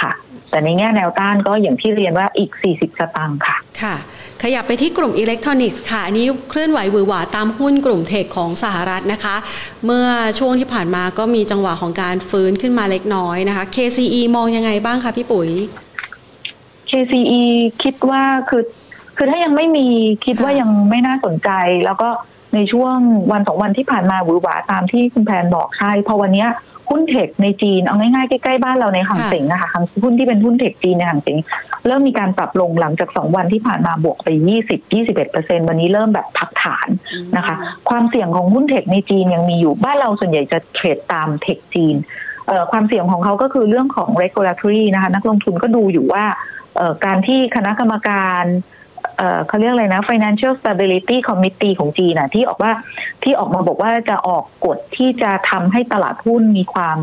[0.00, 0.12] ค่ะ
[0.52, 3.94] แต่ในแง่แนวต้านก็อย่างที่เรียนว่าอีก 40 สตางค์ค่ะ ค่ะ
[4.42, 9.36] ขยับไปที่กลุ่มอิเล็กทรอนิกส์ค่ะ อันนี้เคลื่อนไหวหวือหวาตามหุ้นกลุ่มเทคของสหรัฐนะคะ
[9.86, 10.06] เมื่อ
[10.38, 15.48] ช่วงที่ผ่านมาก็มีจังหวะของการฟื้นขึ้นมาเล็กน้อยนะคะ KCE มองยังไงบ้างคะพี่ปุ๋ย
[16.90, 17.42] KCE
[17.82, 18.64] คิดว่าคือ
[19.16, 19.86] คือถ้ายังไม่มี
[20.26, 21.50] คิดว่ายังไม่น่าสนใจ
[21.84, 22.08] แล้วก็
[22.54, 22.96] ในช่วง
[23.32, 26.46] วันสองวันที่ผ่านมาหวือหวาตามที่คุณแพนบอกใช่พอวันนี้
[26.90, 29.68] หุ้นเทคในจีนเอาง่ายๆ ใกล้ๆบ้านเราในหังเสงนะคะ
[30.02, 31.36] หุ้นที่เป็นหุ้นเทคจีนในหังเสง
[31.86, 36.88] เริ่มมีการปรับลงหลังจากสองวันที่ผ่านมาบวกไปยี่สิบยี่สิบเอ็ดเปอร์เซ็นวันนี้เริ่มแบบพักฐาน
[37.36, 37.54] นะคะ
[37.88, 41.96] ความเสี่ยงของหุ้นเทคในจีนยังมีอยู่บ้านเราส่วนใหญ่จะเทรดตามเทคจีน
[42.70, 46.24] ความเสี่ยงของเขาก็คือเรื่องของ regulatory นะคะ นักลงทุนก็ดูอยู่ว่า
[47.04, 48.44] การที่คณะกรรมการ
[49.46, 52.72] เขาเรียกอะไรนะ Financial Stability Committee ของจีนนะที่ออกว่า
[53.22, 56.98] ที่ออกมาบอกว่าจะออกกฎที่จะทำให้ตลาดหุ้นมีความ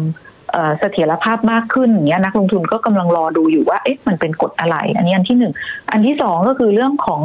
[0.80, 5.54] เสถียรภาพมากขึ้นอย่างเงี้ยนักลงทุนก็กำลังรอดูอยู่ว่าเอ๊ะมันเป็นกฎอะไร อันนี้อันที่หนึ่ง
[5.91, 7.22] อันที่สองก็คือเรื่องของ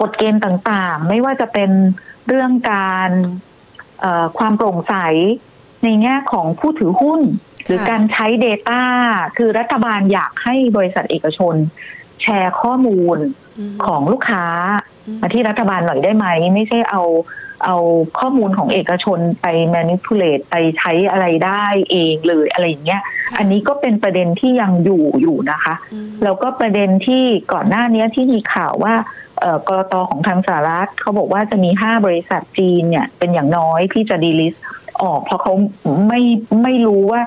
[0.00, 1.70] กฎเกณฑ์ต่างๆ ไม่ว่าจะเป็น
[2.28, 3.10] เรื่องการ
[4.38, 4.94] ความโปร่งใส
[5.84, 7.20] ในแง่ของผู้ถือหุ้น
[7.66, 8.82] หรือการใช้ Data
[9.36, 11.54] คือรัฐบาลอยากให้บริษัทเอกชน
[12.26, 13.18] แชร์ข้อมูล
[13.86, 14.44] ของลูกค้า
[15.20, 17.02] มาที่รัฐบาลหน่อยได้ไหม ไม่ใช่เอา
[17.64, 17.76] เอา
[18.18, 23.02] ข้อมูลของเอกชนไป manipulate ไปใช้อะไรได้เองเลยอะไรอย่างเงี้ย
[23.38, 25.74] อันนี้ก็เป็นประเด็นที่ยังอยู่อยู่นะคะ
[26.24, 28.94] แล้วก็ประเด็นที่ก่อนหน้านี้ที่มีข่าวว่า
[29.68, 34.54] กรตของทางสหรัฐเขาบอกว่าจะมีห้าบริษัทจีนเนี่ย เป็นอย่างน้อยที่จะดีลิส
[35.02, 35.52] ออก เพราะเขา
[36.08, 36.20] ไม่
[36.62, 37.22] ไม่รู้ว่า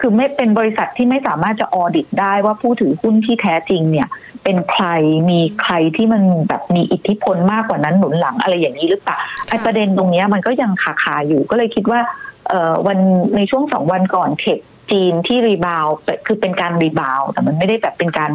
[0.00, 4.08] คือไม่เป็นบริษัทที่ไม่สามารถจะออดิตได้ว่าผู้ถือหุ้นที่แท้จริงเนี่ย
[4.44, 4.86] เป็นใคร
[5.30, 9.16] มีใครที่มันแบบมีอิทธิพลมากกว่านั้นหนุนหลังอะไรอย่างนี้หรือเปล่า
[9.48, 12.00] ไอประเด็นตรงนี้มันก็ยังขาคาอยู่ก็เลยคิดว่า
[12.48, 12.98] เอ่อวัน
[13.36, 14.58] ในช่วงสองวันก่อนเทค
[14.90, 15.86] จีนที่ rebound
[16.26, 18.30] คือเป็นการ rebound แต่มันไม่ได้แบบเป็นการ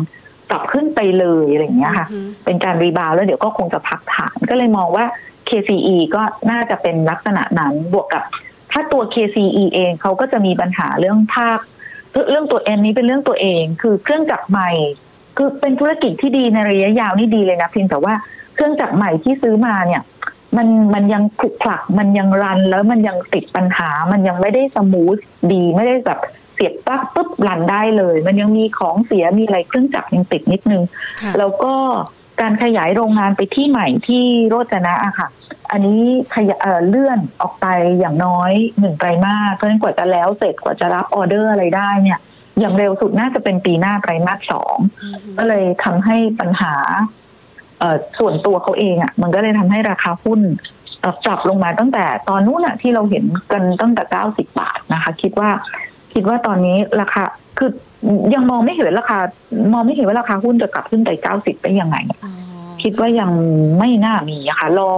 [0.49, 2.07] ปรับขึ้นไปเลยอะไรอย่างเงี้ยค่ะ
[2.45, 5.05] เป็นการ rebound แล้วเดี๋ยวก็คงจะพักฐานก็เลยมองว่า
[5.49, 8.23] KCE ก็น่าจะเป็นลักษณะนั้นบวกกับ
[8.71, 11.59] ถ้าตัว KCE เองเขาก็จะมีปัญหาเรื่องภาค
[12.29, 14.69] เรื่องตัวเอ็นนี้เป็นเรื่องตัวเอง คือเครื่องจักรใหม่
[15.37, 18.13] คือเป็นธุรกิจที่ดีในระยะยาวนี่ดีเลยนะเพียงแต่ว่า
[18.53, 20.01] เครื่องจักรใหม่ที่ซื้อมาเนี่ย
[20.57, 25.17] มันมันยังขลุกขลัก มันยัง run แล้วมันยังติดปัญหา มันยังไม่ได้ smooth
[25.51, 26.19] ดี ไม่ได้แบบ
[26.53, 30.83] เสียบปลั๊กปุ๊บรันได้เลย มันยังมีของเสียมีอะไรเครื่องจักรยังติดนิดนึง
[31.37, 31.73] แล้วก็
[32.41, 35.27] การขยายโรงงานไปที่ใหม่ที่โรจนะอะค่ะ
[35.71, 36.01] อันนี้
[36.33, 36.51] ขย
[36.89, 37.65] เลื่อนออกไป
[37.99, 42.19] อย่างน้อยหนึ่งไตรมาสเพราะฉะนั้นกว่าจะแล้วเสร็จกว่าจะรับออเดอร์อะไรได้เนี่ย
[42.59, 44.75] อย่างเร็วสุดน่าจะเป็นปีหน้าไตรมาสสอง
[45.37, 46.73] ก็เลยทำให้ปัญหา
[48.19, 50.39] ส่วนตัวเขาเองอะ่ะ มันก็เลยทำให้ราคาหุ้น
[51.25, 55.49] ปรับลงมาตั้งแต่ตอนนู้นอะที่เราเห็นกันตั้งแต่เก้าสิบบาทนะคะ คิดว่า
[56.13, 57.23] คิดว่าตอนนี้ราคา
[57.57, 57.69] คือ
[58.33, 59.19] ยังมองไม่เห็นราคา
[59.73, 61.97] มองไม่เห็นว่าราคาหุ้นจะกลับขึ้นไปเก้าสิบได้ยังไง
[62.83, 63.31] คิดว่ายัง
[63.79, 64.91] ไม่น่ามีอะค่ะรอ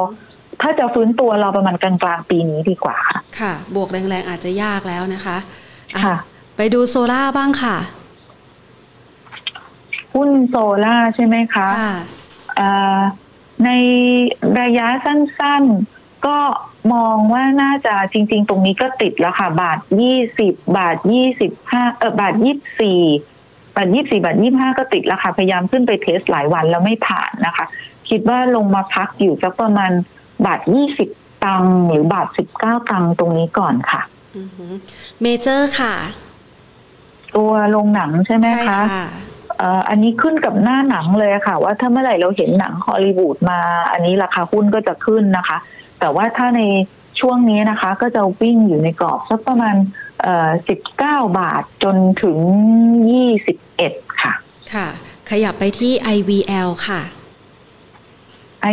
[0.62, 5.38] ถ้าจะฟื้นตัวเราประมาณกลางกลางปีนี้ดีกว่าค่ะค่ะ บวกแรงๆอาจจะยากแล้วนะคะ
[6.04, 6.16] ค่ะ
[6.56, 7.78] ไปดูโซล่าบ้างค่ะ
[10.14, 11.96] หุ้นโซล่าใช่ไหมคะค่ะ
[13.66, 13.70] ใน
[14.62, 16.38] ระยะสั้นๆ ก็
[16.94, 23.02] มองว่าน่าจะจริง ๆ ตรงนี้ก็ติดแล้วค่ะ บาทยี่สิบบาทยี่สิบห้าเออบาทยี่สี่
[23.76, 27.66] บาทยี่สี่บาทยี่ห้าก็ติดแล้วค่ะ พยายามขึ้นไปเทสหลายวันแล้วไม่ผ่านนะคะ
[28.10, 29.92] คิดว่าลงมาพักอยู่สักประมาณ
[30.46, 31.10] บาทยี่สิบ
[31.46, 34.02] ตังหรือบาทสิบเก้าตังตรงนี้ก่อนค่ะ
[35.22, 35.94] เมเจอร์ค่ะ
[37.36, 38.80] ตัวโรงหนังใช่ไหมคะ
[39.90, 43.60] อันนี้ขึ้นกับหน้าหนังเลยค่ะ ว่าถ้าเมื่อไหร่เราเห็นหนังฮอลลีวูดมา
[43.92, 45.58] อันนี้ราคาหุ้นก็จะขึ้นนะคะ
[46.00, 46.62] แต่ว่าถ้าใน
[47.20, 49.76] ช่วงนี้นะคะ ก็จะวิ่งอยู่ในกรอบสักประมาณ
[50.70, 52.38] สิบเก้าบาทจนถึง
[53.12, 54.34] ยี่สิบเอ็ดค่ะ
[54.74, 54.88] ค่ะ
[55.30, 57.02] ขยับไปที่ IVL ค่ะ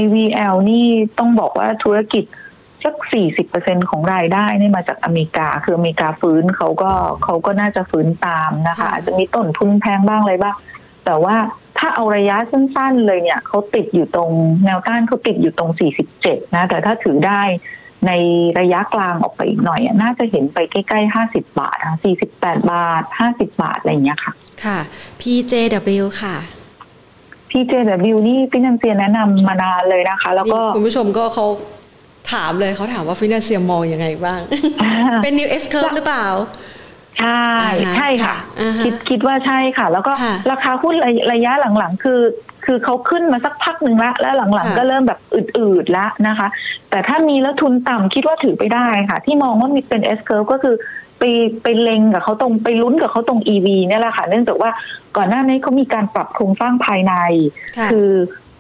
[0.01, 0.87] IVL นี่
[1.19, 2.25] ต้องบอกว่าธุรกิจ
[2.85, 6.93] สักสี่สิบเปอร์เซ็นของรายได้นี่มาจากอเมริกา คืออเมริกาฟื้นเขาก็
[7.25, 10.57] เขาก็น่าจะฟื้นตามนะคะอาจจะมีต้นทุนแพงบ้างอะไรบ้าง
[11.05, 11.37] แต่ว่า
[11.79, 14.31] ถ้าเอาระยะสั้นๆเลยเนี่ยเขาติดอยู่ตรง
[14.65, 17.43] แนวต้านเขาติดอยู่ตรงสี่สิบเจ็ดนะ แต่ถ้าถือได้
[18.07, 18.13] ใน
[18.61, 24.33] ระยะกลางออกไปอีกหน่อย น่าจะเห็นไปใกล้ๆห้าสิบาทสี่สิบแปดบาทห้าสิบาท อะไรอย่างเงี้ยค่ะ
[24.65, 24.79] ค่ะ
[25.21, 26.37] PJW ค่ะ
[27.51, 31.47] PJW นี่ฟินแลนเซียแนะนำมานานเลยนะคะ แล้วก็คุณผู้ชมก็เขา
[32.33, 34.41] ถามเลยเขาถามว่าฟินแลนเซียมองยังไงบ้าง
[35.23, 36.27] เป็น New S curve หรือเปล่า
[37.21, 37.45] ใช่
[37.85, 42.21] อ่าฮะใช่ค่ะอ่าฮะคิดคิดว่าใช่ค่ะ แล้วก็ค่ะราคาหุ้นระระยะหลังๆ คือ
[42.65, 46.49] คือเขาขึ้นมาสักพักหนึ่งละ แล้วหลังค่ะๆก็เริ่มแบบอืดๆแล้วนะคะ
[46.91, 50.75] แต่ถ้ามีแล้วทุนต่ำคิดว่าถือไปได้ค่ะ ที่มองว่ามีเป็น S curve ก็คือ
[51.19, 51.23] ไป
[51.63, 54.71] ไปเล็งกับเขาตรงไปลุ้นกับเขาตรง EV เนี่ยแหละค่ะ เนื่องจากว่า
[55.17, 57.15] ก่อนหน้านี้เขามีการปรับโครงสร้างภายใน
[57.79, 58.11] ค่ะคือ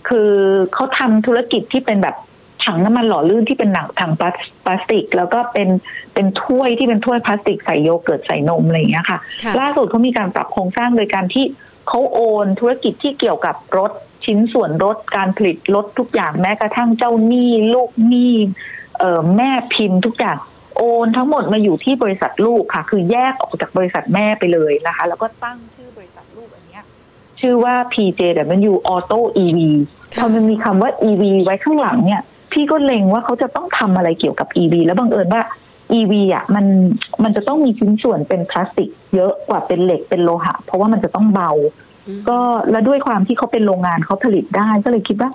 [0.09, 0.31] คือ
[0.75, 2.17] เขาทำธุรกิจที่เป็นแบบ
[2.65, 4.35] ถังน้ำมันหล่อลื่นที่เป็นหนังถังพลาส
[4.65, 5.69] พลาสติก แล้วก็เป็น
[6.15, 11.45] เป็นถ้วยที่เป็นถ้วยพลาสติกใส่โยเกิร์ตใส่นมอะไรอย่างเงี้ยค่ะค่ะ ล่าสุดเขามีการปรับโครงสร้างโดยการที่
[11.89, 13.93] เขาโอนธุรกิจที่เกี่ยวกับรถ
[14.25, 18.35] ชิ้นส่วนรถการผลิตรถทุกอย่างแม้กระทั่งเจ้าหนี้ลูกหนี้
[18.99, 20.39] เอ่อแม่พิมพ์ทุกอย่าง
[20.77, 26.83] โอนทั้งหมดมาอยู่ที่บริษัทลูกค่ะ คือแยกออกจากบริษัทแม่ไปเลยนะคะ แล้วก็ตั้งชื่อบริษัทลูกอันเนี้ย
[27.41, 29.59] ชื่อว่า PJW Auto EV
[30.15, 32.23] ค่ะพอมันมีคำว่า EV ไว้ข้างหลังเนี่ย
[32.53, 35.43] พี่ก็เล็งว่าเขาจะต้องทำอะไรเกี่ยวกับ EV แล้วบังเอิญว่า
[35.99, 36.67] EV อะมัน
[37.23, 41.51] มันจะต้องมีชิ้นส่วนเป็นพลาสติก เยอะกว่าเป็นเหล็กเป็นโลหะ เพราะว่ามันจะต้องเบา
[42.07, 42.39] อืมก็
[42.71, 45.31] และด้วยความที่เขาเป็นโรงงานเขาผลิตได้ก็เลยคิดว่า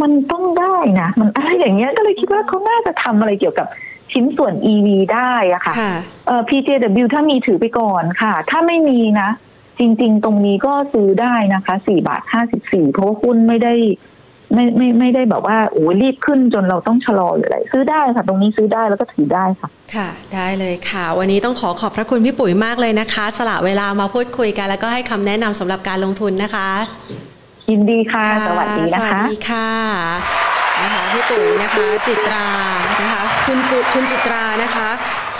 [0.00, 3.66] มันต้องได้นะมันอะไรอย่างเงี้ยก็เลยคิดว่าเขาน่าจะทำอะไรเกี่ยวกับ
[4.12, 5.94] ชิ้นส่วน EV ได้อะค่ะค่ะ
[6.26, 9.28] เอ่อ PJW ถ้ามีถือไปก่อนค่ะ ถ้าไม่มีนะ
[9.78, 13.74] จริง ๆ ตรงนี้ก็ซื้อได้นะคะสี่บาทห้าสิบสี่เพราะว่าหุ้นไม่ได้
[14.52, 26.68] ไม่ไม่ไม่ได้แบบว่าโอ้ยรีบขึ้นจนเราต้องชะลอหรืออะไรซื้อได้ค่ะ ตรงนี้ซื้อได้แล้วก็ถือได้ค่ะ ค่ะ ได้เลยค่ะ วันนี้ต้องขอขอบพระคุณพี่ปุ๋ยมากเลยนะคะ สละเวลามาพูดคุยกัน แล้วก็ให้คำแนะนำสำหรับการลงทุนนะคะ
[27.70, 29.68] ยินดีค่ะ สวัสดีนะสวัคะสดีค่ะ
[30.82, 32.46] นะคะพี่ปุ๋ยนะคะ จิตรา
[33.00, 34.88] นะคะ คุณปุคุณจิตรานะคะ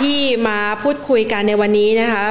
[0.01, 2.25] ที่มาพูดคุยกันในวันนี้นะคะ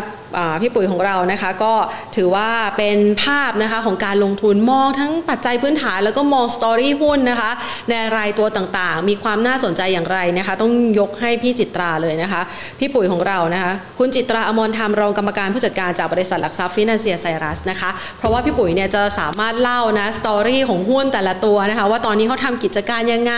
[0.62, 1.75] พี่ปุ๋ยของเรานะคะก็
[2.17, 7.51] ถือว่าเป็นภาพนะคะของการลงทุนมองทั้งปัจจัยพื้นฐานแล้วก็มองสตอรี่หุ้นนะคะ
[7.91, 12.43] ในรายตัวต่างๆ มีความน่าสนใจอย่างไรนะคะ ต้องยกให้พี่จิตราเลยนะคะ
[12.79, 23.35] พี่ปุ๋ยของเรานะคะ คุณจิตราอมรธรรมรองกรรมการผู้จัดการจากบริษัทหลักทรัพย์ฟินแลนเซียไซรัสนะคะ เพราะว่าพี่ปุ๋ยเนี่ยจะสามารถเล่านะสตอรี่ของหุ้นแต่ละตัวนะคะ ว่าตอนนี้เขาทำกิจการยังไง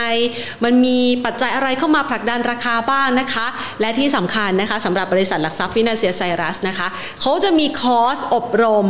[0.65, 3.47] มันมีปัจจัยอะไรเข้ามาผลักดันราคาบ้างนะคะ
[3.81, 6.89] และที่สำคัญนะคะสำหรับบริษัทหลักทรัพย์ฟินแลนเซียไซรัสนะคะ
[7.21, 8.89] เขาจะมีคอร์สอบรม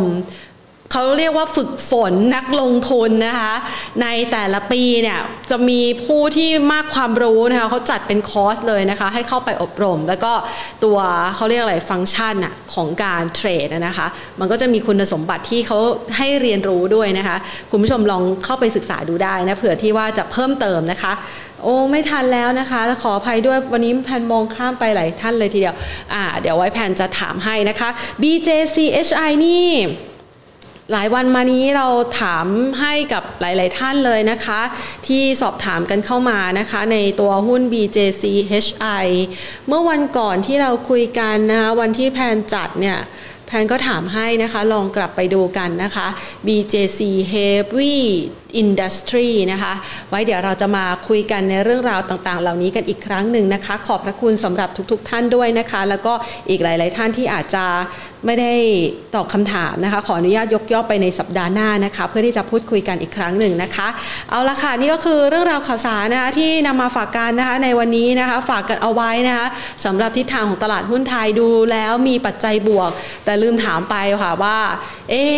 [0.92, 3.54] เขาเรียกว่าฝึกฝนนักลงทุนนะคะ
[4.02, 5.18] ในแต่ละปีเนี่ย
[5.50, 10.32] จะมีผู้ที่มากความรู้นะคะเขาจัดเป็นคอร์สเลยนะคะ ให้เข้าไปอบรม แล้วก็
[10.84, 10.98] ตัว
[11.36, 14.06] เขาเรียกอะไรฟังก์ชันอะของการเทรดนะคะ
[14.40, 15.78] มันก็จะมีคุณสมบัติที่เขา
[16.16, 17.36] ให้เรียนรู้ด้วยนะคะ
[17.70, 21.12] คุณผู้ชมลองเข้าไปศึกษาดูได้นะเผื่อที่ว่าจะเพิ่มเติมนะคะ
[21.62, 25.76] โอ้ไม่ทันแล้วนะคะขออภัยด้วยวันนี้แพนมองข้ามไปหลายท่านเลยทีเดียว
[26.14, 27.88] อ่าเดี๋ยวไว้แพนจะถามให้นะคะ
[28.22, 29.68] BJCHI นี่
[30.92, 31.88] หลายวันมานี้เรา
[32.20, 32.46] ถาม
[32.80, 34.60] ให้กับหลาย ๆ ท่านเลยนะคะ
[35.06, 39.06] ที่สอบถามกันเข้ามานะคะ ในตัวหุ้น BJCHI
[39.68, 42.98] เมื่อวันก่อนที่เราคุยกันนะคะวันที่แพนจัดเนี่ย
[43.46, 46.06] แพนก็ถามให้นะคะ ลองกลับไปดูกันนะคะ
[46.46, 47.00] BJC
[47.32, 47.96] Heavy
[48.62, 49.72] Industry นะคะ
[50.10, 56.12] ไว้เดี๋ยวเราจะมาคุยกันในเรื่องราวต่างๆ เหล่านี้กันอีกครั้งหนึ่งนะคะ ขอบพระคุณสำหรับทุกๆ ท่านด้วยนะคะ แล้วก็
[56.48, 57.64] อีกหลาย ๆ ท่านที่อาจจะ
[58.26, 58.52] ไม่ได้
[59.14, 63.88] ตอบคำถามนะคะ ขออนุญาตยกย่อไปในสัปดาห์หน้านะคะ เพื่อที่จะพูดคุยกันอีกครั้งหนึ่งนะคะ
[64.30, 69.46] เอาละค่ะนี่ก็คือเรื่องราวข่าวสารนะคะที่นำมาฝากกันนะคะในวันนี้นะคะฝากกันเอาไว้นะคะ
[69.84, 72.90] สำหรับทิศทางของตลาดหุ้นไทยดูแล้วมีปัจจัยบวก
[73.24, 74.58] แต่ลืมถามไปค่ะว่า
[75.10, 75.36] เอ๊ะ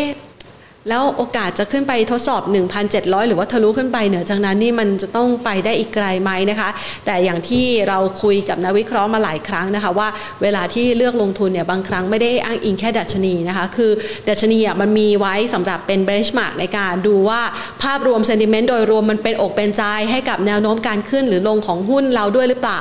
[0.89, 2.43] แล้วโอกาสจะขึ้นไปทดสอบ
[2.85, 6.71] 1,700 หรือว่าทะลุขึ้นไปเหนือจากนั้นนี่มันจะต้องไปได้อีกไกลไหมนะคะ
[7.07, 10.09] แต่อย่างที่เราคุยกับนักวิเคราะห์มาหลายครั้งนะคะ ว่า
[10.43, 13.91] เวลาที่เลือกลงทุนเนี่ยบางครั้งไม่ได้อ้างอิงแค่ดัชนีนะคะ คือ
[14.29, 17.41] ดัชนีอะมันมีไว้สำหรับเป็น benchmark ในการดูว่า
[17.83, 22.81] ภาพรวม sentiment โดยรวมมันเป็นอกเป็นใจให้กับแนวโน้มการขึ้นหรือลงของหุ้นเราด้วยหรือเปล่า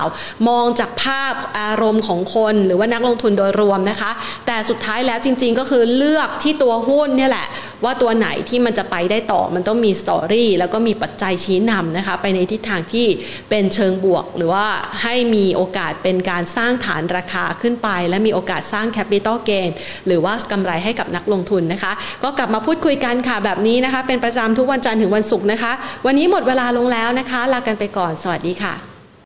[0.49, 4.11] มองจากภาพอารมณ์ของคน หรือว่านักลงทุนโดยรวมนะคะ
[4.47, 7.47] แต่สุดท้ายแล้วจริง ๆ ก็คือเลือกที่ตัวหุ้นเนี่ยแหละ
[7.83, 13.07] ว่าว่าตัวไหนที่มันจะไปได้ต่อมันต้องมี story แล้วก็มีปัจจัยชี้นำนะคะไปในทิศทางที่
[13.49, 14.65] เป็นเชิงบวก หรือว่า
[15.03, 19.69] ให้มีโอกาสเป็นการสร้างฐานราคาขึ้นไป และมีโอกาสสร้าง capital gain
[20.07, 21.91] หรือว่ากำไรให้กับนักลงทุนนะคะ
[22.23, 25.71] ก็กลับมาพูดคุยกันค่ะแบบนี้นะคะ เป็นประจำทุกวันจันทร์ถึงวันศุกร์นะคะ
[26.05, 28.98] วันนี้หมดเวลาลงแล้วนะคะ ลากันไปก่อนสวัสดีค่ะ